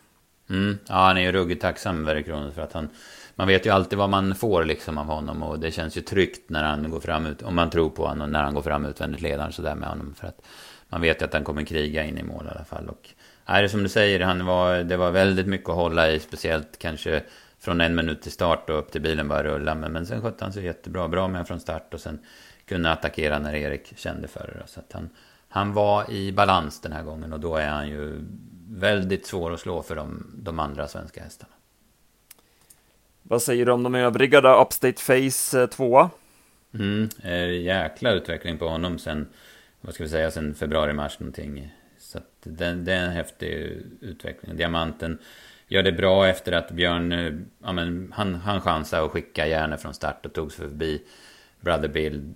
Mm. 0.51 0.79
Ja, 0.89 0.95
han 0.95 1.17
är 1.17 1.21
ju 1.21 1.33
ruggigt 1.33 1.63
tacksam, 1.63 2.05
Verry 2.05 2.23
Kronos, 2.23 2.55
för 2.55 2.63
att 2.63 2.73
han 2.73 2.89
man 3.35 3.49
vet 3.49 3.67
ju 3.67 3.71
alltid 3.71 3.99
vad 3.99 4.11
man 4.11 4.35
får 4.35 4.65
liksom 4.65 4.99
av 4.99 5.07
honom 5.07 5.43
och 5.43 5.59
det 5.59 5.71
känns 5.71 5.97
ju 5.97 6.01
tryggt 6.01 6.51
när 6.51 6.65
han 6.65 6.91
går 6.91 7.01
fram 7.01 7.27
ut, 7.27 7.43
om 7.43 7.55
man 7.55 7.71
tror 7.71 7.91
på 7.91 8.07
honom, 8.07 8.31
när 8.31 8.43
han 8.43 8.55
går 8.55 8.63
fram 8.63 8.85
utvändigt 8.85 9.21
ledaren 9.21 9.53
sådär 9.53 9.75
med 9.75 9.89
honom. 9.89 10.15
För 10.21 10.27
att 10.27 10.41
man 10.89 11.01
vet 11.01 11.23
ju 11.23 11.25
att 11.25 11.33
han 11.33 11.45
kommer 11.45 11.63
kriga 11.63 12.05
in 12.05 12.19
i 12.19 12.23
mål 12.23 12.47
i 12.47 12.49
alla 12.49 12.65
fall. 12.65 12.89
Och 12.89 13.09
är 13.45 13.63
det 13.63 13.69
som 13.69 13.83
du 13.83 13.89
säger, 13.89 14.21
han 14.21 14.47
var, 14.47 14.77
det 14.79 14.97
var 14.97 15.11
väldigt 15.11 15.47
mycket 15.47 15.69
att 15.69 15.75
hålla 15.75 16.11
i, 16.11 16.21
speciellt 16.21 16.79
kanske 16.79 17.23
från 17.61 17.81
en 17.81 17.95
minut 17.95 18.23
till 18.23 18.33
start 18.33 18.71
och 18.71 18.79
upp 18.79 18.93
till 18.93 19.01
bilen 19.01 19.29
bara 19.29 19.43
rulla. 19.43 19.75
Men, 19.75 19.93
men 19.93 20.07
sen 20.07 20.23
skötte 20.23 20.45
han 20.45 20.53
sig 20.53 20.65
jättebra, 20.65 21.09
bra 21.09 21.29
med 21.29 21.49
från 21.49 21.61
start 21.61 21.95
och 21.95 22.01
sen 22.01 22.19
kunde 22.65 22.91
attackera 22.91 23.39
när 23.39 23.55
Erik 23.55 23.99
kände 23.99 24.29
för 24.29 24.61
det. 24.61 24.71
Så 24.71 24.81
att 24.81 24.93
han, 24.93 25.11
han 25.49 25.73
var 25.73 26.11
i 26.11 26.33
balans 26.33 26.81
den 26.81 26.93
här 26.93 27.03
gången 27.03 27.33
och 27.33 27.41
då 27.41 27.57
är 27.57 27.69
han 27.69 27.89
ju 27.89 28.25
väldigt 28.69 29.27
svår 29.27 29.53
att 29.53 29.61
slå 29.61 29.83
för 29.83 29.97
de, 29.97 30.27
de 30.37 30.59
andra 30.59 30.89
svenska 30.89 31.23
hästarna. 31.23 31.53
Vad 33.23 33.43
säger 33.43 33.67
du 33.67 33.73
om 33.73 33.83
de 33.83 33.95
övriga 33.95 34.41
då? 34.41 34.63
Upstate 34.63 35.03
Face 35.03 35.67
2? 35.67 36.01
Eh, 36.01 36.11
mm, 36.81 37.09
jäkla 37.63 38.11
utveckling 38.11 38.59
på 38.59 38.69
honom 38.69 38.99
sen 38.99 39.29
vad 39.81 39.95
ska 39.95 40.05
vi 40.05 40.11
säga, 40.11 40.31
sen 40.31 40.55
februari-mars 40.55 41.21
någonting. 41.21 41.75
Så 41.99 42.19
att 42.19 42.31
det, 42.43 42.75
det, 42.75 42.93
är 42.93 43.05
en 43.05 43.13
häftig 43.13 43.53
utveckling. 44.01 44.57
Diamanten 44.57 45.19
gör 45.69 45.83
det 45.83 45.93
bra 45.93 46.27
efter 46.27 46.53
att 46.53 46.71
Björn, 46.71 47.13
eh, 47.13 47.33
ja 47.63 47.73
men 47.73 48.13
han, 48.17 48.35
han 48.35 48.61
chansade 48.61 49.03
och 49.03 49.13
skicka 49.13 49.47
järnet 49.47 49.83
från 49.83 49.95
start 49.95 50.27
och 50.27 50.33
tog 50.33 50.53
sig 50.53 50.69
förbi 50.69 51.03
Brother 51.61 51.89
Bill 51.89 52.35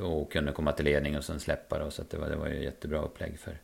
och 0.00 0.32
kunde 0.32 0.52
komma 0.52 0.72
till 0.72 0.84
ledning 0.84 1.16
och 1.16 1.24
sen 1.24 1.40
släppa 1.40 1.78
då. 1.78 1.90
Så 1.90 2.02
att 2.02 2.10
det 2.10 2.18
var, 2.18 2.28
det 2.28 2.36
var 2.36 2.48
ju 2.48 2.64
jättebra 2.64 3.02
upplägg 3.02 3.38
för, 3.38 3.58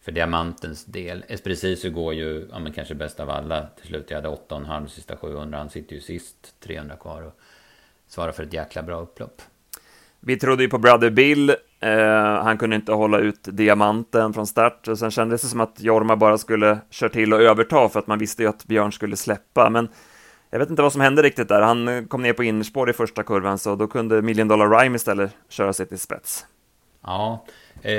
för 0.00 0.12
diamantens 0.12 0.84
del. 0.84 1.24
Espriciso 1.28 1.90
går 1.90 2.14
ju, 2.14 2.48
ja 2.50 2.58
men 2.58 2.72
kanske 2.72 2.94
bäst 2.94 3.20
av 3.20 3.30
alla 3.30 3.66
till 3.66 3.86
slut. 3.86 4.10
Jag 4.10 4.16
hade 4.16 4.28
8,5 4.28 4.86
sista 4.86 5.16
700. 5.16 5.58
Han 5.58 5.70
sitter 5.70 5.94
ju 5.94 6.00
sist, 6.00 6.54
300 6.60 6.96
kvar 6.96 7.22
och 7.22 7.40
svarar 8.06 8.32
för 8.32 8.42
ett 8.42 8.52
jäkla 8.52 8.82
bra 8.82 9.00
upplopp. 9.00 9.42
Vi 10.20 10.36
trodde 10.36 10.62
ju 10.62 10.68
på 10.68 10.78
Brother 10.78 11.10
Bill. 11.10 11.54
Eh, 11.82 12.42
han 12.42 12.58
kunde 12.58 12.76
inte 12.76 12.92
hålla 12.92 13.18
ut 13.18 13.38
diamanten 13.42 14.32
från 14.32 14.46
start 14.46 14.88
och 14.88 14.98
sen 14.98 15.10
kändes 15.10 15.42
det 15.42 15.48
som 15.48 15.60
att 15.60 15.80
Jorma 15.80 16.16
bara 16.16 16.38
skulle 16.38 16.78
köra 16.90 17.10
till 17.10 17.32
och 17.32 17.42
överta 17.42 17.88
för 17.88 17.98
att 17.98 18.06
man 18.06 18.18
visste 18.18 18.42
ju 18.42 18.48
att 18.48 18.64
Björn 18.64 18.92
skulle 18.92 19.16
släppa. 19.16 19.70
Men 19.70 19.88
jag 20.50 20.58
vet 20.58 20.70
inte 20.70 20.82
vad 20.82 20.92
som 20.92 21.00
hände 21.00 21.22
riktigt 21.22 21.48
där. 21.48 21.60
Han 21.60 21.88
eh, 21.88 22.04
kom 22.04 22.22
ner 22.22 22.32
på 22.32 22.44
innerspår 22.44 22.90
i 22.90 22.92
första 22.92 23.22
kurvan 23.22 23.58
så 23.58 23.76
då 23.76 23.86
kunde 23.86 24.22
Million 24.22 24.48
Dollar 24.48 24.80
Rhyme 24.80 24.96
istället 24.96 25.32
köra 25.48 25.72
sig 25.72 25.86
till 25.86 25.98
spets. 25.98 26.46
Ja, 27.04 27.44
eh, 27.82 27.94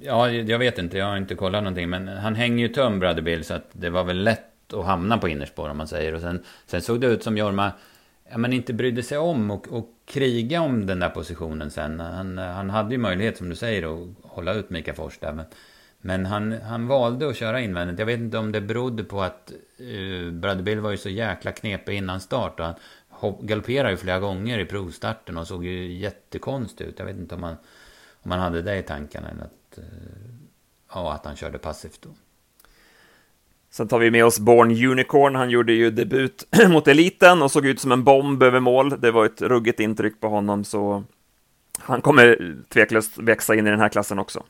ja, 0.00 0.30
jag 0.30 0.58
vet 0.58 0.78
inte, 0.78 0.98
jag 0.98 1.06
har 1.06 1.16
inte 1.16 1.34
kollat 1.34 1.62
någonting. 1.62 1.90
Men 1.90 2.08
han 2.08 2.34
hänger 2.34 2.68
ju 2.68 2.74
töm, 2.74 2.98
Brother 2.98 3.22
Bill, 3.22 3.44
så 3.44 3.54
att 3.54 3.68
det 3.72 3.90
var 3.90 4.04
väl 4.04 4.22
lätt 4.22 4.72
att 4.72 4.84
hamna 4.84 5.18
på 5.18 5.28
innerspår 5.28 5.68
om 5.68 5.76
man 5.76 5.88
säger. 5.88 6.14
Och 6.14 6.20
sen, 6.20 6.44
sen 6.66 6.82
såg 6.82 7.00
det 7.00 7.06
ut 7.06 7.22
som 7.22 7.36
Jorma 7.36 7.72
ja, 8.32 8.38
men 8.38 8.52
inte 8.52 8.72
brydde 8.72 9.02
sig 9.02 9.18
om 9.18 9.50
och, 9.50 9.68
och 9.68 9.88
kriga 10.04 10.60
om 10.60 10.86
den 10.86 11.00
där 11.00 11.08
positionen 11.08 11.70
sen. 11.70 12.00
Han, 12.00 12.38
han 12.38 12.70
hade 12.70 12.94
ju 12.94 12.98
möjlighet, 12.98 13.36
som 13.36 13.48
du 13.48 13.56
säger, 13.56 14.02
att 14.02 14.08
hålla 14.22 14.54
ut 14.54 14.70
Mika 14.70 14.94
Fors 14.94 15.18
där. 15.18 15.32
Men, 15.32 15.46
men 16.00 16.26
han, 16.26 16.52
han 16.52 16.86
valde 16.86 17.28
att 17.28 17.36
köra 17.36 17.60
invändigt. 17.60 17.98
Jag 17.98 18.06
vet 18.06 18.20
inte 18.20 18.38
om 18.38 18.52
det 18.52 18.60
berodde 18.60 19.04
på 19.04 19.22
att 19.22 19.52
eh, 19.78 19.86
uh, 19.86 20.32
Brother 20.32 20.62
Bill 20.62 20.80
var 20.80 20.90
ju 20.90 20.96
så 20.96 21.08
jäkla 21.08 21.52
knepig 21.52 21.96
innan 21.96 22.20
start. 22.20 22.60
Och 22.60 22.66
han 22.66 22.74
galopperade 23.40 23.90
ju 23.90 23.96
flera 23.96 24.18
gånger 24.18 24.58
i 24.58 24.64
provstarten 24.64 25.36
och 25.36 25.46
såg 25.46 25.64
ju 25.64 25.92
jättekonstig 25.92 26.84
ut. 26.84 26.98
Jag 26.98 27.06
vet 27.06 27.16
inte 27.16 27.34
om 27.34 27.42
han 27.42 27.56
om 28.24 28.30
han 28.30 28.40
hade 28.40 28.62
det 28.62 28.78
i 28.78 28.82
tankarna. 28.82 29.30
Eller 29.30 29.42
att, 29.42 29.78
uh, 29.78 29.84
ja, 30.94 31.12
att 31.12 31.24
han 31.24 31.36
körde 31.36 31.58
passivt 31.58 32.02
då. 32.02 32.08
Sen 33.72 33.88
tar 33.88 33.98
vi 33.98 34.10
med 34.10 34.24
oss 34.24 34.38
Born 34.38 34.70
Unicorn. 34.70 35.34
Han 35.34 35.50
gjorde 35.50 35.72
ju 35.72 35.90
debut 35.90 36.46
mot 36.68 36.88
eliten 36.88 37.42
och 37.42 37.50
såg 37.50 37.66
ut 37.66 37.80
som 37.80 37.92
en 37.92 38.04
bomb 38.04 38.42
över 38.42 38.60
mål. 38.60 39.00
Det 39.00 39.10
var 39.10 39.26
ett 39.26 39.42
ruggigt 39.42 39.80
intryck 39.80 40.20
på 40.20 40.28
honom, 40.28 40.64
så 40.64 41.04
han 41.78 42.00
kommer 42.00 42.54
tveklöst 42.68 43.18
växa 43.18 43.54
in 43.54 43.66
i 43.66 43.70
den 43.70 43.80
här 43.80 43.88
klassen 43.88 44.18
också. 44.18 44.42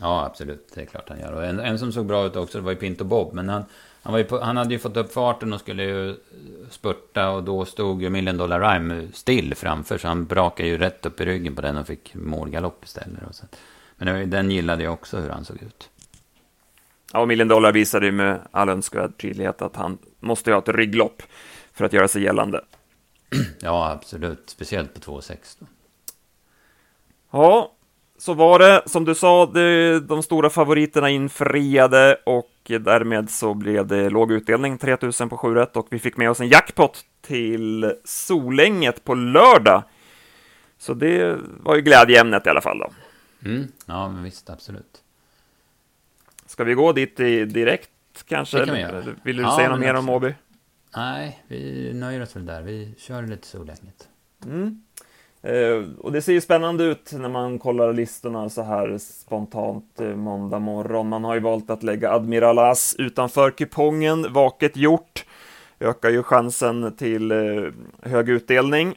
Ja, 0.00 0.24
absolut. 0.24 0.72
Det 0.74 0.80
är 0.80 0.86
klart 0.86 1.08
han 1.08 1.20
gör. 1.20 1.32
Och 1.32 1.44
en, 1.44 1.60
en 1.60 1.78
som 1.78 1.92
såg 1.92 2.06
bra 2.06 2.26
ut 2.26 2.36
också, 2.36 2.58
det 2.58 2.64
var 2.64 2.70
ju 2.70 2.76
Pinto 2.76 3.04
Bob. 3.04 3.34
Men 3.34 3.48
han, 3.48 3.64
han, 4.02 4.12
var 4.12 4.22
på, 4.22 4.40
han 4.40 4.56
hade 4.56 4.74
ju 4.74 4.78
fått 4.78 4.96
upp 4.96 5.12
farten 5.12 5.52
och 5.52 5.60
skulle 5.60 5.84
ju 5.84 6.16
spurta 6.70 7.30
och 7.30 7.42
då 7.42 7.64
stod 7.64 8.02
ju 8.02 8.10
Million 8.10 8.36
Dollar 8.36 8.60
Rhyme 8.60 9.08
still 9.12 9.54
framför. 9.54 9.98
Så 9.98 10.08
han 10.08 10.24
brakade 10.24 10.68
ju 10.68 10.78
rätt 10.78 11.06
upp 11.06 11.20
i 11.20 11.24
ryggen 11.24 11.54
på 11.54 11.62
den 11.62 11.76
och 11.76 11.86
fick 11.86 12.14
målgalopp 12.14 12.84
istället. 12.84 13.28
Och 13.28 13.34
så. 13.34 13.44
Men 13.96 14.30
den 14.30 14.50
gillade 14.50 14.84
jag 14.84 14.92
också 14.92 15.18
hur 15.18 15.30
han 15.30 15.44
såg 15.44 15.62
ut. 15.62 15.90
Ja, 17.14 17.20
och 17.20 17.28
Million 17.28 17.48
Dollar 17.48 17.72
visade 17.72 18.06
ju 18.06 18.12
med 18.12 18.40
all 18.50 18.68
önskvärd 18.68 19.18
tydlighet 19.20 19.62
att 19.62 19.76
han 19.76 19.98
måste 20.20 20.52
ha 20.52 20.58
ett 20.58 20.68
rygglopp 20.68 21.22
för 21.72 21.84
att 21.84 21.92
göra 21.92 22.08
sig 22.08 22.22
gällande. 22.22 22.64
Ja, 23.60 23.90
absolut. 23.90 24.42
Speciellt 24.50 24.94
på 24.94 25.00
2,6 25.00 25.66
Ja, 27.30 27.72
så 28.18 28.34
var 28.34 28.58
det. 28.58 28.82
Som 28.86 29.04
du 29.04 29.14
sa, 29.14 29.46
det, 29.46 30.00
de 30.00 30.22
stora 30.22 30.50
favoriterna 30.50 31.10
infriade 31.10 32.18
och 32.26 32.50
därmed 32.66 33.30
så 33.30 33.54
blev 33.54 33.86
det 33.86 34.10
låg 34.10 34.32
utdelning, 34.32 34.78
3000 34.78 35.28
på 35.28 35.36
7 35.36 35.58
och 35.58 35.86
vi 35.90 35.98
fick 35.98 36.16
med 36.16 36.30
oss 36.30 36.40
en 36.40 36.48
jackpot 36.48 37.04
till 37.22 37.94
Solänget 38.04 39.04
på 39.04 39.14
lördag. 39.14 39.82
Så 40.78 40.94
det 40.94 41.38
var 41.62 41.76
ju 41.76 41.82
glädjeämnet 41.82 42.46
i 42.46 42.50
alla 42.50 42.60
fall 42.60 42.78
då. 42.78 42.90
Mm, 43.48 43.68
ja, 43.86 44.08
men 44.08 44.24
visst, 44.24 44.50
absolut. 44.50 45.03
Ska 46.54 46.64
vi 46.64 46.74
gå 46.74 46.92
dit 46.92 47.16
direkt 47.16 47.90
kanske? 48.28 48.58
Det 48.58 48.66
kan 48.66 48.74
vi 48.74 48.80
göra. 48.80 49.04
Vill 49.22 49.36
du 49.36 49.42
ja, 49.42 49.56
säga 49.56 49.68
något 49.68 49.80
mer 49.80 49.94
om 49.94 50.08
Åby? 50.08 50.34
Nej, 50.96 51.44
vi 51.48 51.92
nöjer 51.94 52.22
oss 52.22 52.36
väl 52.36 52.46
där. 52.46 52.62
Vi 52.62 52.94
kör 52.98 53.22
lite 53.22 53.46
Solänget. 53.46 54.08
Mm. 54.44 54.82
Eh, 55.42 55.88
och 55.98 56.12
det 56.12 56.22
ser 56.22 56.32
ju 56.32 56.40
spännande 56.40 56.84
ut 56.84 57.12
när 57.12 57.28
man 57.28 57.58
kollar 57.58 57.92
listorna 57.92 58.48
så 58.48 58.62
här 58.62 58.98
spontant 58.98 60.00
eh, 60.00 60.06
måndag 60.06 60.58
morgon. 60.58 61.08
Man 61.08 61.24
har 61.24 61.34
ju 61.34 61.40
valt 61.40 61.70
att 61.70 61.82
lägga 61.82 62.12
Admiral 62.12 62.58
As 62.58 62.94
utanför 62.98 63.50
kupongen, 63.50 64.32
vaket 64.32 64.76
gjort. 64.76 65.24
Ökar 65.80 66.10
ju 66.10 66.22
chansen 66.22 66.96
till 66.96 67.30
eh, 67.30 67.38
hög 68.02 68.28
utdelning. 68.28 68.94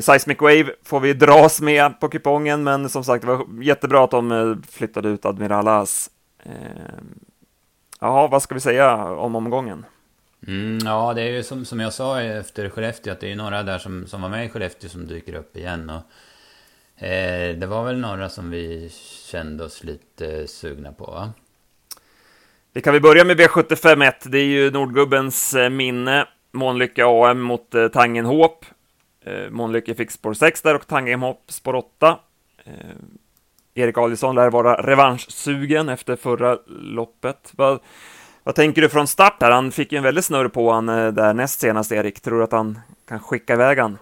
Seismic 0.00 0.40
Wave 0.40 0.66
får 0.84 1.00
vi 1.00 1.14
dras 1.14 1.60
med 1.60 2.00
på 2.00 2.08
kupongen, 2.08 2.64
men 2.64 2.88
som 2.88 3.04
sagt, 3.04 3.22
det 3.22 3.28
var 3.28 3.62
jättebra 3.62 4.04
att 4.04 4.10
de 4.10 4.62
flyttade 4.70 5.08
ut 5.08 5.24
Admiral 5.24 5.68
As. 5.68 6.10
Ja, 8.00 8.26
vad 8.26 8.42
ska 8.42 8.54
vi 8.54 8.60
säga 8.60 9.04
om 9.04 9.36
omgången? 9.36 9.84
Mm, 10.46 10.78
ja, 10.84 11.14
det 11.14 11.22
är 11.22 11.32
ju 11.32 11.42
som, 11.42 11.64
som 11.64 11.80
jag 11.80 11.92
sa 11.92 12.22
efter 12.22 12.68
Skellefteå 12.68 13.12
att 13.12 13.20
det 13.20 13.32
är 13.32 13.36
några 13.36 13.62
där 13.62 13.78
som, 13.78 14.06
som 14.06 14.22
var 14.22 14.28
med 14.28 14.46
i 14.46 14.48
Skellefteå 14.48 14.90
som 14.90 15.06
dyker 15.06 15.34
upp 15.34 15.56
igen. 15.56 15.90
Och, 15.90 17.04
eh, 17.04 17.56
det 17.56 17.66
var 17.66 17.84
väl 17.84 17.98
några 17.98 18.28
som 18.28 18.50
vi 18.50 18.90
kände 19.30 19.64
oss 19.64 19.84
lite 19.84 20.46
sugna 20.46 20.92
på, 20.92 21.04
va? 21.04 21.32
Vi 22.72 22.82
kan 22.82 22.92
väl 22.92 23.02
börja 23.02 23.24
med 23.24 23.40
V751. 23.40 24.12
Det 24.24 24.38
är 24.38 24.44
ju 24.44 24.70
Nordgubbens 24.70 25.54
eh, 25.54 25.70
minne. 25.70 26.28
Månlycke 26.52 27.04
AM 27.04 27.40
mot 27.40 27.74
eh, 27.74 27.88
Tangenhop. 27.88 28.66
Eh, 29.24 29.50
Månlycke 29.50 29.94
fick 29.94 30.10
spår 30.10 30.34
6 30.34 30.62
där 30.62 30.74
och 30.74 30.86
Tangenhop 30.86 31.44
spår 31.48 31.74
8. 31.74 32.18
Eh, 32.64 32.72
Erik 33.76 33.98
Adielsson 33.98 34.34
lär 34.34 34.50
vara 34.50 34.82
revanschsugen 34.82 35.88
efter 35.88 36.16
förra 36.16 36.58
loppet. 36.66 37.52
Vad, 37.56 37.80
vad 38.42 38.54
tänker 38.54 38.82
du 38.82 38.88
från 38.88 39.06
start 39.06 39.36
här? 39.40 39.50
Han 39.50 39.72
fick 39.72 39.92
ju 39.92 39.98
en 39.98 40.04
väldigt 40.04 40.24
snurr 40.24 40.48
på 40.48 40.72
han 40.72 40.88
eh, 40.88 41.12
där 41.12 41.34
näst 41.34 41.60
senast, 41.60 41.92
Erik. 41.92 42.20
Tror 42.20 42.38
du 42.38 42.44
att 42.44 42.52
han 42.52 42.78
kan 43.08 43.20
skicka 43.20 43.52
iväg 43.52 43.78
han? 43.78 43.98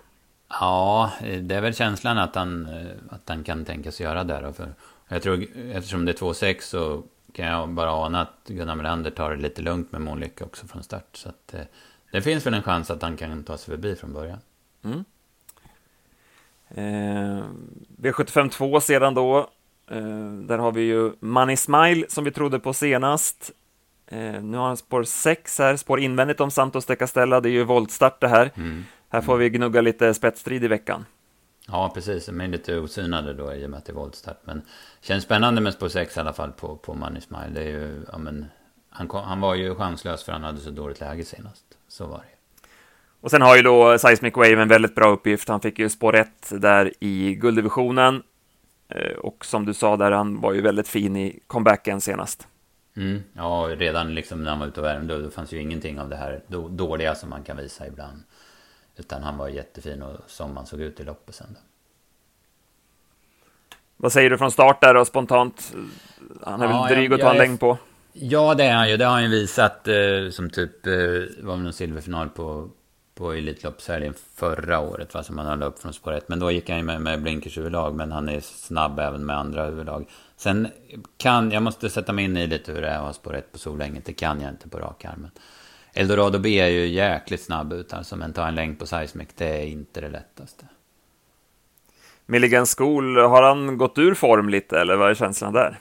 Ja, 0.49 1.11
det 1.43 1.55
är 1.55 1.61
väl 1.61 1.75
känslan 1.75 2.19
att 2.19 2.35
han, 2.35 2.67
eh, 2.67 3.15
att 3.15 3.29
han 3.29 3.45
kan 3.45 3.65
tänka 3.65 3.93
sig 3.93 4.07
göra 4.07 4.25
det. 4.25 4.41
Då, 4.41 4.53
för 4.53 4.69
jag 5.09 5.23
tror, 5.23 5.45
eftersom 5.73 6.05
det 6.05 6.13
är 6.13 6.17
2-6 6.17 6.61
så 6.61 7.03
kan 7.33 7.47
jag 7.47 7.69
bara 7.69 7.91
ana 7.91 8.21
att 8.21 8.49
Gunnar 8.49 8.75
Melander 8.75 9.11
tar 9.11 9.31
det 9.31 9.43
lite 9.43 9.63
lugnt 9.63 9.93
med 9.93 10.01
Månlycke 10.01 10.45
också 10.45 10.67
från 10.67 10.83
start. 10.83 11.09
Så 11.13 11.29
att, 11.29 11.55
eh, 11.55 11.61
det 12.13 12.23
finns 12.23 12.47
väl 12.47 12.55
en 12.55 12.63
chans 12.63 12.91
att 12.91 13.03
han 13.03 13.17
kan 13.17 13.45
ta 13.45 13.57
sig 13.57 13.75
förbi 13.75 13.97
från 13.97 14.13
början. 14.13 14.39
Mm. 14.85 15.05
Eh, 16.69 17.45
V75 17.97 18.51
2 18.51 18.81
sedan 18.81 19.15
då. 19.15 19.51
Eh, 19.91 20.33
där 20.33 20.59
har 20.59 20.73
vi 20.73 20.83
ju 20.83 21.13
Money 21.21 21.57
Smile 21.57 22.07
som 22.09 22.25
vi 22.25 22.31
trodde 22.31 22.59
på 22.59 22.73
senast. 22.73 23.51
Eh, 24.07 24.43
nu 24.43 24.57
har 24.57 24.67
han 24.67 24.77
spår 24.77 25.03
6 25.03 25.59
här, 25.59 25.77
spår 25.77 26.01
invändigt 26.01 26.41
om 26.41 26.51
Santos 26.51 26.87
de 26.87 26.97
Castella, 26.97 27.41
det 27.41 27.49
är 27.49 27.53
ju 27.53 27.65
voltstart 27.65 28.21
det 28.21 28.29
här. 28.29 28.51
Mm. 28.57 28.85
Här 29.09 29.21
får 29.21 29.37
vi 29.37 29.51
gnugga 29.51 29.81
lite 29.81 30.15
spetsstrid 30.15 30.65
i 30.65 30.69
veckan. 30.69 31.05
Ja, 31.67 31.91
precis. 31.95 32.27
De 32.27 32.41
är 32.41 32.49
lite 32.49 32.79
osynade 32.79 33.35
då 33.35 33.55
i 33.55 33.67
och 33.67 33.71
med 33.71 33.79
att 33.79 33.85
det 33.85 33.93
är 33.93 33.95
voltstart. 33.95 34.41
Men 34.45 34.63
känns 35.01 35.25
spännande 35.25 35.61
med 35.61 35.73
spår 35.73 35.89
6 35.89 36.17
i 36.17 36.21
alla 36.21 36.33
fall 36.33 36.53
på, 36.53 36.77
på 36.77 36.95
Money 36.95 37.21
Smile. 37.21 37.51
Det 37.55 37.61
är 37.61 37.69
ju, 37.69 38.03
ja, 38.13 38.19
men, 38.19 38.47
han, 38.91 39.09
kom, 39.09 39.25
han 39.25 39.41
var 39.41 39.55
ju 39.55 39.75
chanslös 39.75 40.25
för 40.25 40.33
han 40.33 40.45
hade 40.45 40.61
så 40.61 40.71
dåligt 40.71 41.01
läge 41.01 41.25
senast. 41.25 41.65
Så 41.89 42.07
var 42.07 42.19
det. 42.19 42.69
Och 43.21 43.31
sen 43.31 43.43
har 43.43 43.57
ju 43.57 43.63
då 43.63 43.99
Seismic 43.99 44.35
Wave 44.37 44.63
en 44.63 44.69
väldigt 44.69 44.95
bra 44.95 45.11
uppgift. 45.11 45.49
Han 45.49 45.61
fick 45.61 45.79
ju 45.79 45.89
spår 45.89 46.17
1 46.17 46.29
där 46.51 46.93
i 47.01 47.35
gulddivisionen. 47.35 48.23
Eh, 48.89 49.17
och 49.19 49.45
som 49.45 49.67
du 49.67 49.75
sa 49.75 49.97
där, 49.97 50.11
han 50.11 50.41
var 50.41 50.53
ju 50.53 50.61
väldigt 50.61 50.89
fin 50.89 51.17
i 51.17 51.41
comebacken 51.47 52.01
senast. 52.01 52.49
Mm. 52.97 53.23
Ja, 53.33 53.71
redan 53.79 54.15
liksom 54.15 54.45
när 54.45 54.51
han 54.51 54.61
var 54.61 54.67
ute 54.67 54.81
och 54.81 54.87
värmde, 54.87 55.23
då 55.23 55.31
fanns 55.31 55.53
ju 55.53 55.61
ingenting 55.61 56.01
av 56.01 56.09
det 56.09 56.17
här 56.17 56.41
dåliga 56.69 57.15
som 57.15 57.31
man 57.31 57.43
kan 57.43 57.57
visa 57.57 57.87
ibland. 57.87 58.23
Utan 58.97 59.23
han 59.23 59.37
var 59.37 59.49
jättefin 59.49 60.03
och 60.03 60.21
som 60.27 60.57
han 60.57 60.67
såg 60.67 60.81
ut 60.81 61.01
i 61.01 61.05
loppet 61.05 61.35
sen. 61.35 61.47
Då. 61.51 61.61
Vad 63.97 64.13
säger 64.13 64.31
du 64.31 64.39
från 64.39 64.51
start 64.51 64.81
där 64.81 64.97
och 64.97 65.07
spontant? 65.07 65.75
Han 66.43 66.63
är 66.63 66.67
ja, 66.67 66.83
väl 66.83 66.97
dryg 66.97 67.13
att 67.13 67.21
ta 67.21 67.31
en 67.31 67.37
längd 67.37 67.61
på? 67.61 67.79
Ja, 68.13 68.55
det 68.55 68.65
är 68.65 68.75
han 68.75 68.91
ju. 68.91 68.97
Det 68.97 69.05
har 69.05 69.13
han 69.13 69.23
ju 69.23 69.29
visat 69.29 69.89
eh, 69.89 69.95
som 70.31 70.51
typ, 70.51 70.87
eh, 70.87 70.93
var 71.43 71.55
väl 71.55 71.63
någon 71.63 71.73
silverfinal 71.73 72.29
på, 72.29 72.71
på 73.15 73.33
Elitloppshelgen 73.33 74.15
förra 74.35 74.81
året, 74.81 75.15
va, 75.15 75.23
som 75.23 75.39
han 75.39 75.47
höll 75.47 75.63
upp 75.63 75.79
från 75.79 75.93
spår 75.93 76.13
1. 76.13 76.29
Men 76.29 76.39
då 76.39 76.51
gick 76.51 76.71
han 76.71 76.85
med, 76.85 77.01
med 77.01 77.23
blinkers 77.23 77.59
överlag, 77.59 77.95
men 77.95 78.13
han 78.13 78.29
är 78.29 78.41
snabb 78.41 78.99
även 78.99 79.27
med 79.27 79.37
andra 79.37 79.63
överlag. 79.63 80.07
Sen 80.37 80.69
kan, 81.17 81.51
jag 81.51 81.63
måste 81.63 81.91
sätta 81.91 82.13
mig 82.13 82.25
in 82.25 82.37
i 82.37 82.47
lite 82.47 82.73
hur 82.73 82.83
det 82.83 82.89
är 82.89 82.97
att 82.97 83.05
ha 83.05 83.13
spår 83.13 83.37
1 83.37 83.53
på 83.53 83.59
Solänget. 83.59 84.05
Det 84.05 84.13
kan 84.13 84.41
jag 84.41 84.51
inte 84.51 84.69
på 84.69 84.79
rak 84.79 85.05
arm. 85.05 85.29
Eldorado 85.93 86.39
B 86.39 86.61
är 86.61 86.69
ju 86.69 86.87
jäkligt 86.87 87.43
snabb 87.43 87.73
ut 87.73 87.93
alltså, 87.93 88.17
men 88.17 88.33
ta 88.33 88.49
en 88.49 88.55
längd 88.55 88.79
på 88.79 88.87
Seismic, 88.87 89.29
det 89.37 89.47
är 89.47 89.67
inte 89.67 90.01
det 90.01 90.09
lättaste. 90.09 90.67
Milligan 92.27 92.67
School, 92.67 93.17
har 93.17 93.43
han 93.43 93.79
gått 93.79 93.99
ur 93.99 94.15
form 94.15 94.49
lite, 94.49 94.81
eller 94.81 94.97
vad 94.97 95.11
är 95.11 95.15
känslan 95.15 95.53
där? 95.53 95.79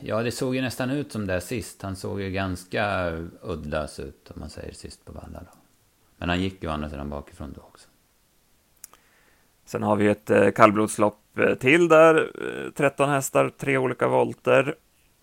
Ja, 0.00 0.22
det 0.22 0.32
såg 0.32 0.54
ju 0.54 0.60
nästan 0.60 0.90
ut 0.90 1.12
som 1.12 1.26
det 1.26 1.40
sist. 1.40 1.82
Han 1.82 1.96
såg 1.96 2.20
ju 2.20 2.30
ganska 2.30 3.10
uddlös 3.42 4.00
ut, 4.00 4.30
om 4.34 4.40
man 4.40 4.50
säger 4.50 4.72
sist 4.72 5.04
på 5.04 5.12
Valla. 5.12 5.40
Då. 5.40 5.57
Men 6.18 6.28
han 6.28 6.40
gick 6.40 6.62
ju 6.62 6.68
å 6.68 6.72
andra 6.72 6.90
sidan 6.90 7.10
bakifrån 7.10 7.52
då 7.52 7.60
också. 7.60 7.88
Sen 9.64 9.82
har 9.82 9.96
vi 9.96 10.08
ett 10.08 10.30
eh, 10.30 10.50
kallblodslopp 10.50 11.38
eh, 11.38 11.54
till 11.54 11.88
där, 11.88 12.30
13 12.76 13.08
eh, 13.08 13.14
hästar, 13.14 13.48
tre 13.58 13.78
olika 13.78 14.08
volter. 14.08 14.74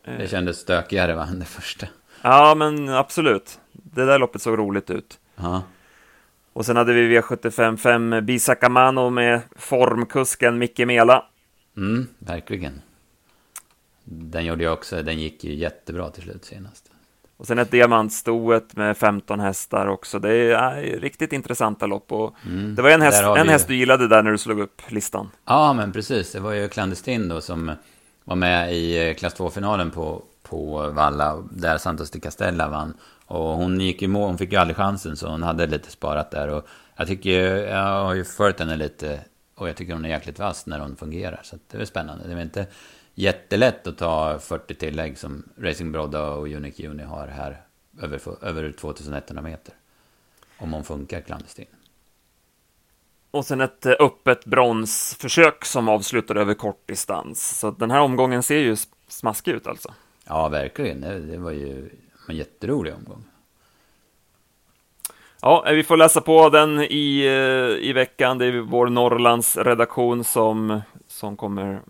Det 0.06 0.28
kändes 0.28 0.58
stökigare 0.58 1.16
va, 1.16 1.26
än 1.26 1.40
det 1.40 1.46
första. 1.46 1.88
Ja, 2.22 2.56
men 2.56 2.90
absolut. 2.90 3.60
Det 3.72 4.06
där 4.06 4.20
loppet 4.20 4.42
såg 4.42 4.60
roligt 4.60 4.90
ut. 4.90 5.20
Ja. 5.36 5.64
Och 6.54 6.66
sen 6.66 6.78
hade 6.78 6.94
vi 6.94 7.20
V75 7.20 7.78
5 7.78 8.26
Bisakamano 8.26 9.10
med 9.10 9.42
formkusken 9.56 10.58
Micke 10.58 10.80
Mela. 10.80 11.26
Mm, 11.78 12.08
verkligen. 12.20 12.82
Den 14.04 14.46
gjorde 14.46 14.64
jag 14.64 14.74
också, 14.74 15.04
den 15.04 15.20
gick 15.20 15.44
ju 15.44 15.54
jättebra 15.54 16.10
till 16.10 16.24
slut 16.24 16.46
senast. 16.46 16.92
Och 17.38 17.48
sen 17.48 17.60
ett 17.60 17.72
diamantstoet 17.72 18.76
med 18.76 18.98
15 18.98 19.40
hästar 19.40 19.88
också. 19.88 20.20
Det 20.20 20.34
är 20.34 20.78
äh, 20.78 21.00
riktigt 21.00 21.34
intressanta 21.34 21.86
lopp. 21.86 22.12
Och 22.12 22.36
Mm. 22.46 22.76
Det 22.76 22.82
var 22.82 22.90
en 22.90 23.02
häst, 23.02 23.24
en 23.24 23.50
häst 23.50 23.68
du 23.68 23.76
gillade 23.76 24.08
där 24.08 24.24
när 24.24 24.32
du 24.32 24.38
slog 24.38 24.60
upp 24.60 24.82
listan. 24.88 25.30
Ja, 25.46 25.74
men 25.74 25.92
precis. 25.92 26.32
Det 26.32 26.40
var 26.40 26.52
ju 26.52 26.70
Clandestin 26.70 27.30
då 27.30 27.42
som 27.42 27.72
var 28.24 28.36
med 28.36 28.74
i 28.74 29.10
eh, 29.10 29.14
klass 29.16 29.36
2-finalen 29.36 29.92
på, 29.92 30.22
på 30.44 30.90
Valla, 30.90 31.44
där 31.52 31.78
Santos 31.78 32.12
de 32.12 32.20
Castella 32.20 32.68
vann. 32.68 32.94
Och 33.26 33.40
hon 33.58 33.82
gick 33.82 34.02
ju 34.02 34.08
mål, 34.08 34.28
hon 34.28 34.38
fick 34.38 34.52
ju 34.52 34.58
aldrig 34.58 34.78
chansen, 34.78 35.18
så 35.18 35.28
hon 35.28 35.44
hade 35.44 35.68
lite 35.68 35.92
sparat 35.92 36.32
där. 36.32 36.48
Och 36.48 36.68
jag 36.96 37.08
tycker, 37.08 37.42
jag 37.68 38.04
har 38.04 38.14
ju 38.14 38.24
följt 38.24 38.60
henne 38.60 38.76
lite, 38.76 39.20
och 39.56 39.70
jag 39.70 39.76
tycker 39.76 39.94
hon 39.94 40.06
är 40.06 40.10
jäkligt 40.10 40.40
vass 40.40 40.66
när 40.66 40.80
hon 40.80 40.96
fungerar. 40.96 41.40
Så 41.44 41.58
det 41.72 41.78
är 41.78 41.86
spännande. 41.86 42.28
Det 42.28 42.36
väl 42.36 42.44
inte 42.44 42.66
jättelätt 43.16 43.88
att 43.88 43.98
ta 43.98 44.40
40 44.40 44.74
tillägg 44.74 45.18
som 45.18 45.44
Racing 45.58 45.92
Brodda 45.92 46.30
och 46.30 46.48
Unique 46.48 46.88
Uni 46.88 47.04
har 47.04 47.28
här 47.28 47.62
över, 48.02 48.22
över 48.42 48.72
2100 48.72 49.42
meter. 49.42 49.74
Om 50.58 50.74
hon 50.74 50.84
funkar, 50.84 51.22
Clandestin. 51.22 51.66
Och 53.32 53.46
sen 53.46 53.62
ett 53.62 53.86
eh, 53.86 53.94
öppet 54.00 54.46
bronsförsök 54.46 55.66
som 55.66 55.90
avslutade 55.90 56.42
över 56.42 56.54
kort 56.54 56.88
distans. 56.88 57.60
Så 57.60 57.72
den 57.72 57.92
här 57.92 58.00
omgången 58.00 58.44
ser 58.44 58.60
ju 58.60 58.76
smaskig 59.08 59.52
ut 59.52 59.68
alltså. 59.68 59.94
Ja, 60.26 60.50
verkligen. 60.50 61.02
Det, 61.02 61.38
var 61.38 61.52
ju 61.52 61.90
en 62.30 62.36
jätterolig 62.36 62.94
omgång. 62.94 63.24
Ja, 65.42 65.66
vi 65.72 65.84
får 65.84 65.98
läsa 65.98 66.22
på 66.22 66.50
den 66.50 66.82
i, 66.82 67.26
eh, 67.26 67.90
i 67.90 67.94
veckan. 67.94 68.38
Det 68.38 68.46
är 68.46 68.60
vår 68.60 68.88
Norrlands 68.88 69.58
redaktion 69.58 70.24
som, 70.24 70.82
som 71.08 71.38
kommer 71.38 71.82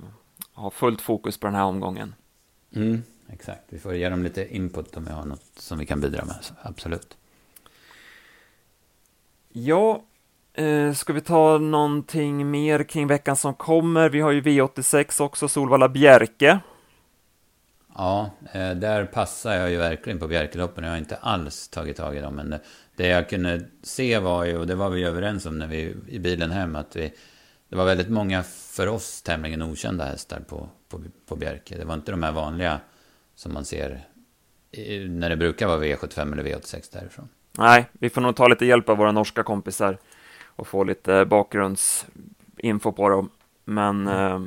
ha 0.55 0.69
fullt 0.69 1.01
fokus 1.01 1.37
på 1.37 1.47
den 1.47 1.55
här 1.55 1.63
omgången. 1.63 2.15
Mm, 2.75 3.03
exakt. 3.29 3.63
Vi 3.69 3.79
får 3.79 3.95
ge 3.95 4.09
dem 4.09 4.23
lite 4.23 4.55
input 4.55 4.97
om 4.97 5.05
vi 5.05 5.11
har 5.11 5.25
något 5.25 5.45
som 5.57 5.77
vi 5.77 5.85
kan 5.85 6.01
bidra 6.01 6.25
med. 6.25 6.35
Absolut. 6.61 7.17
Ja, 9.49 10.03
eh, 10.53 10.93
ska 10.93 11.13
vi 11.13 11.21
ta 11.21 11.57
någonting 11.57 12.51
mer 12.51 12.83
kring 12.83 13.07
veckan 13.07 13.35
som 13.35 13.53
kommer? 13.53 14.09
Vi 14.09 14.21
har 14.21 14.31
ju 14.31 14.41
V86 14.41 15.21
också, 15.21 15.47
Solvalla 15.47 15.89
Bjerke. 15.89 16.59
Ja, 17.97 18.29
eh, 18.53 18.71
där 18.71 19.05
passar 19.05 19.55
jag 19.55 19.71
ju 19.71 19.77
verkligen 19.77 20.19
på 20.19 20.27
Bjerkeloppen. 20.27 20.83
Jag 20.83 20.91
har 20.91 20.97
inte 20.97 21.15
alls 21.15 21.67
tagit 21.67 21.97
tag 21.97 22.17
i 22.17 22.19
dem. 22.19 22.35
Men 22.35 22.55
det, 22.95 23.07
jag 23.07 23.29
kunde 23.29 23.61
se 23.83 24.19
var 24.19 24.45
ju, 24.45 24.57
och 24.57 24.67
det 24.67 24.75
var 24.75 24.89
vi 24.89 25.03
överens 25.03 25.45
om 25.45 25.59
när 25.59 25.67
vi 25.67 25.95
i 26.07 26.19
bilen 26.19 26.51
hem, 26.51 26.75
att 26.75 26.95
vi, 26.95 27.13
det 27.69 27.75
var 27.75 27.85
väldigt 27.85 28.09
många 28.09 28.43
för 28.43 28.87
oss 28.87 29.21
tämligen 29.21 29.61
okända 29.61 30.05
hästar 30.05 30.39
på, 30.39 30.69
på, 30.89 31.01
på 31.27 31.35
Bjerke. 31.35 31.77
Det 31.77 31.85
var 31.85 31.93
inte 31.93 32.11
de 32.11 32.23
här 32.23 32.31
vanliga 32.31 32.79
som 33.35 33.53
man 33.53 33.65
ser 33.65 34.07
när 35.07 35.29
det 35.29 35.35
brukar 35.35 35.67
vara 35.67 35.79
V75 35.79 36.33
eller 36.33 36.43
V86 36.43 36.93
därifrån. 36.93 37.29
Nej, 37.57 37.89
vi 37.93 38.09
får 38.09 38.21
nog 38.21 38.35
ta 38.35 38.47
lite 38.47 38.65
hjälp 38.65 38.89
av 38.89 38.97
våra 38.97 39.11
norska 39.11 39.43
kompisar 39.43 39.97
och 40.45 40.67
få 40.67 40.83
lite 40.83 41.25
bakgrundsinfo 41.25 42.91
på 42.91 43.09
dem. 43.09 43.29
Men 43.63 44.07
eh, 44.07 44.39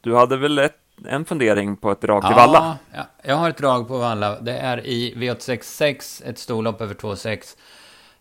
du 0.00 0.14
hade 0.14 0.36
väl 0.36 0.58
ett, 0.58 0.78
en 1.06 1.24
fundering 1.24 1.76
på 1.76 1.90
ett 1.90 2.00
drag 2.00 2.26
till 2.26 2.34
Valla? 2.34 2.78
Ja, 2.94 3.06
jag 3.22 3.36
har 3.36 3.50
ett 3.50 3.56
drag 3.58 3.88
på 3.88 3.98
Valla. 3.98 4.40
Det 4.40 4.58
är 4.58 4.86
i 4.86 5.14
V866, 5.16 6.22
ett 6.24 6.38
storlopp 6.38 6.80
över 6.80 6.94
2,6. 6.94 7.56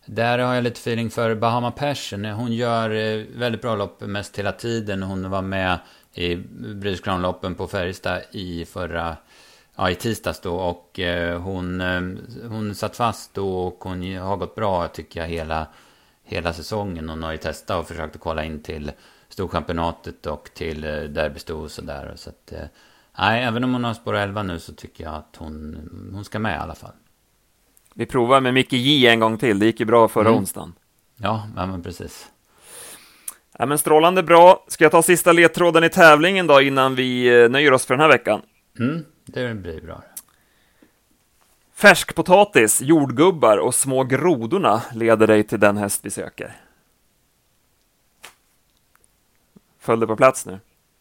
Där 0.05 0.39
har 0.39 0.55
jag 0.55 0.63
lite 0.63 0.79
feeling 0.79 1.09
för 1.09 1.35
Bahama 1.35 1.71
Passion. 1.71 2.25
Hon 2.25 2.53
gör 2.53 2.89
eh, 2.89 3.25
väldigt 3.35 3.61
bra 3.61 3.75
lopp 3.75 4.01
mest 4.01 4.39
hela 4.39 4.51
tiden. 4.51 5.03
Hon 5.03 5.29
var 5.29 5.41
med 5.41 5.79
i 6.13 6.35
British 6.75 7.03
Crown-loppen 7.03 7.55
på 7.55 7.67
Färjestad 7.67 8.21
i 8.31 8.65
förra... 8.65 9.17
Ja, 9.75 9.89
i 9.89 9.95
tisdags 9.95 10.39
då. 10.39 10.55
Och 10.55 10.99
eh, 10.99 11.41
hon, 11.41 11.81
eh, 11.81 12.01
hon 12.49 12.75
satt 12.75 12.95
fast 12.95 13.33
då 13.33 13.59
och 13.59 13.83
hon 13.83 14.17
har 14.17 14.37
gått 14.37 14.55
bra 14.55 14.87
tycker 14.87 15.19
jag 15.19 15.27
hela, 15.27 15.67
hela 16.23 16.53
säsongen. 16.53 17.09
Hon 17.09 17.23
har 17.23 17.31
ju 17.31 17.37
testat 17.37 17.79
och 17.79 17.87
försökt 17.87 18.15
att 18.15 18.21
kolla 18.21 18.43
in 18.43 18.63
till 18.63 18.91
Storchampionatet 19.29 20.25
och 20.25 20.49
till 20.53 20.81
Derbysto 20.81 21.53
och 21.53 21.71
sådär. 21.71 22.13
Så 22.15 22.29
att, 22.29 22.53
nej, 23.17 23.43
även 23.43 23.63
om 23.63 23.73
hon 23.73 23.83
har 23.83 23.93
spår 23.93 24.15
11 24.15 24.43
nu 24.43 24.59
så 24.59 24.73
tycker 24.73 25.03
jag 25.03 25.15
att 25.15 25.35
hon, 25.37 25.89
hon 26.13 26.25
ska 26.25 26.39
med 26.39 26.55
i 26.55 26.59
alla 26.59 26.75
fall. 26.75 26.93
Vi 27.93 28.05
provar 28.05 28.41
med 28.41 28.53
Micke 28.53 28.73
J 28.73 29.07
en 29.07 29.19
gång 29.19 29.37
till, 29.37 29.59
det 29.59 29.65
gick 29.65 29.79
ju 29.79 29.85
bra 29.85 30.07
förra 30.07 30.27
Mm. 30.27 30.39
onsdagen. 30.39 30.73
Ja, 31.17 31.47
ja 31.55 31.65
men 31.65 31.83
precis. 31.83 32.29
Ja, 33.57 33.65
men 33.65 33.77
strålande 33.77 34.23
bra. 34.23 34.65
Ska 34.67 34.83
jag 34.83 34.91
ta 34.91 35.01
sista 35.03 35.31
ledtråden 35.31 35.83
i 35.83 35.89
tävlingen 35.89 36.47
då 36.47 36.61
innan 36.61 36.95
vi 36.95 37.41
eh, 37.43 37.49
nöjer 37.49 37.73
oss 37.73 37.85
för 37.85 37.93
den 37.93 38.01
här 38.01 38.07
veckan? 38.07 38.41
Mm, 38.79 39.05
det 39.25 39.53
blir 39.55 39.81
bra. 39.81 40.03
Färskpotatis, 41.75 42.81
jordgubbar 42.81 43.57
och 43.57 43.75
små 43.75 44.03
grodorna 44.03 44.81
leder 44.93 45.27
dig 45.27 45.43
till 45.43 45.59
den 45.59 45.77
häst 45.77 45.99
vi 46.03 46.09
söker. 46.09 46.55
Föll 49.79 49.99
det 49.99 50.07
på 50.07 50.15
plats 50.15 50.45
nu? 50.45 50.59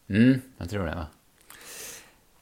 Mm, 0.08 0.40
jag 0.58 0.70
tror 0.70 0.86
det 0.86 0.94
va. 0.94 1.06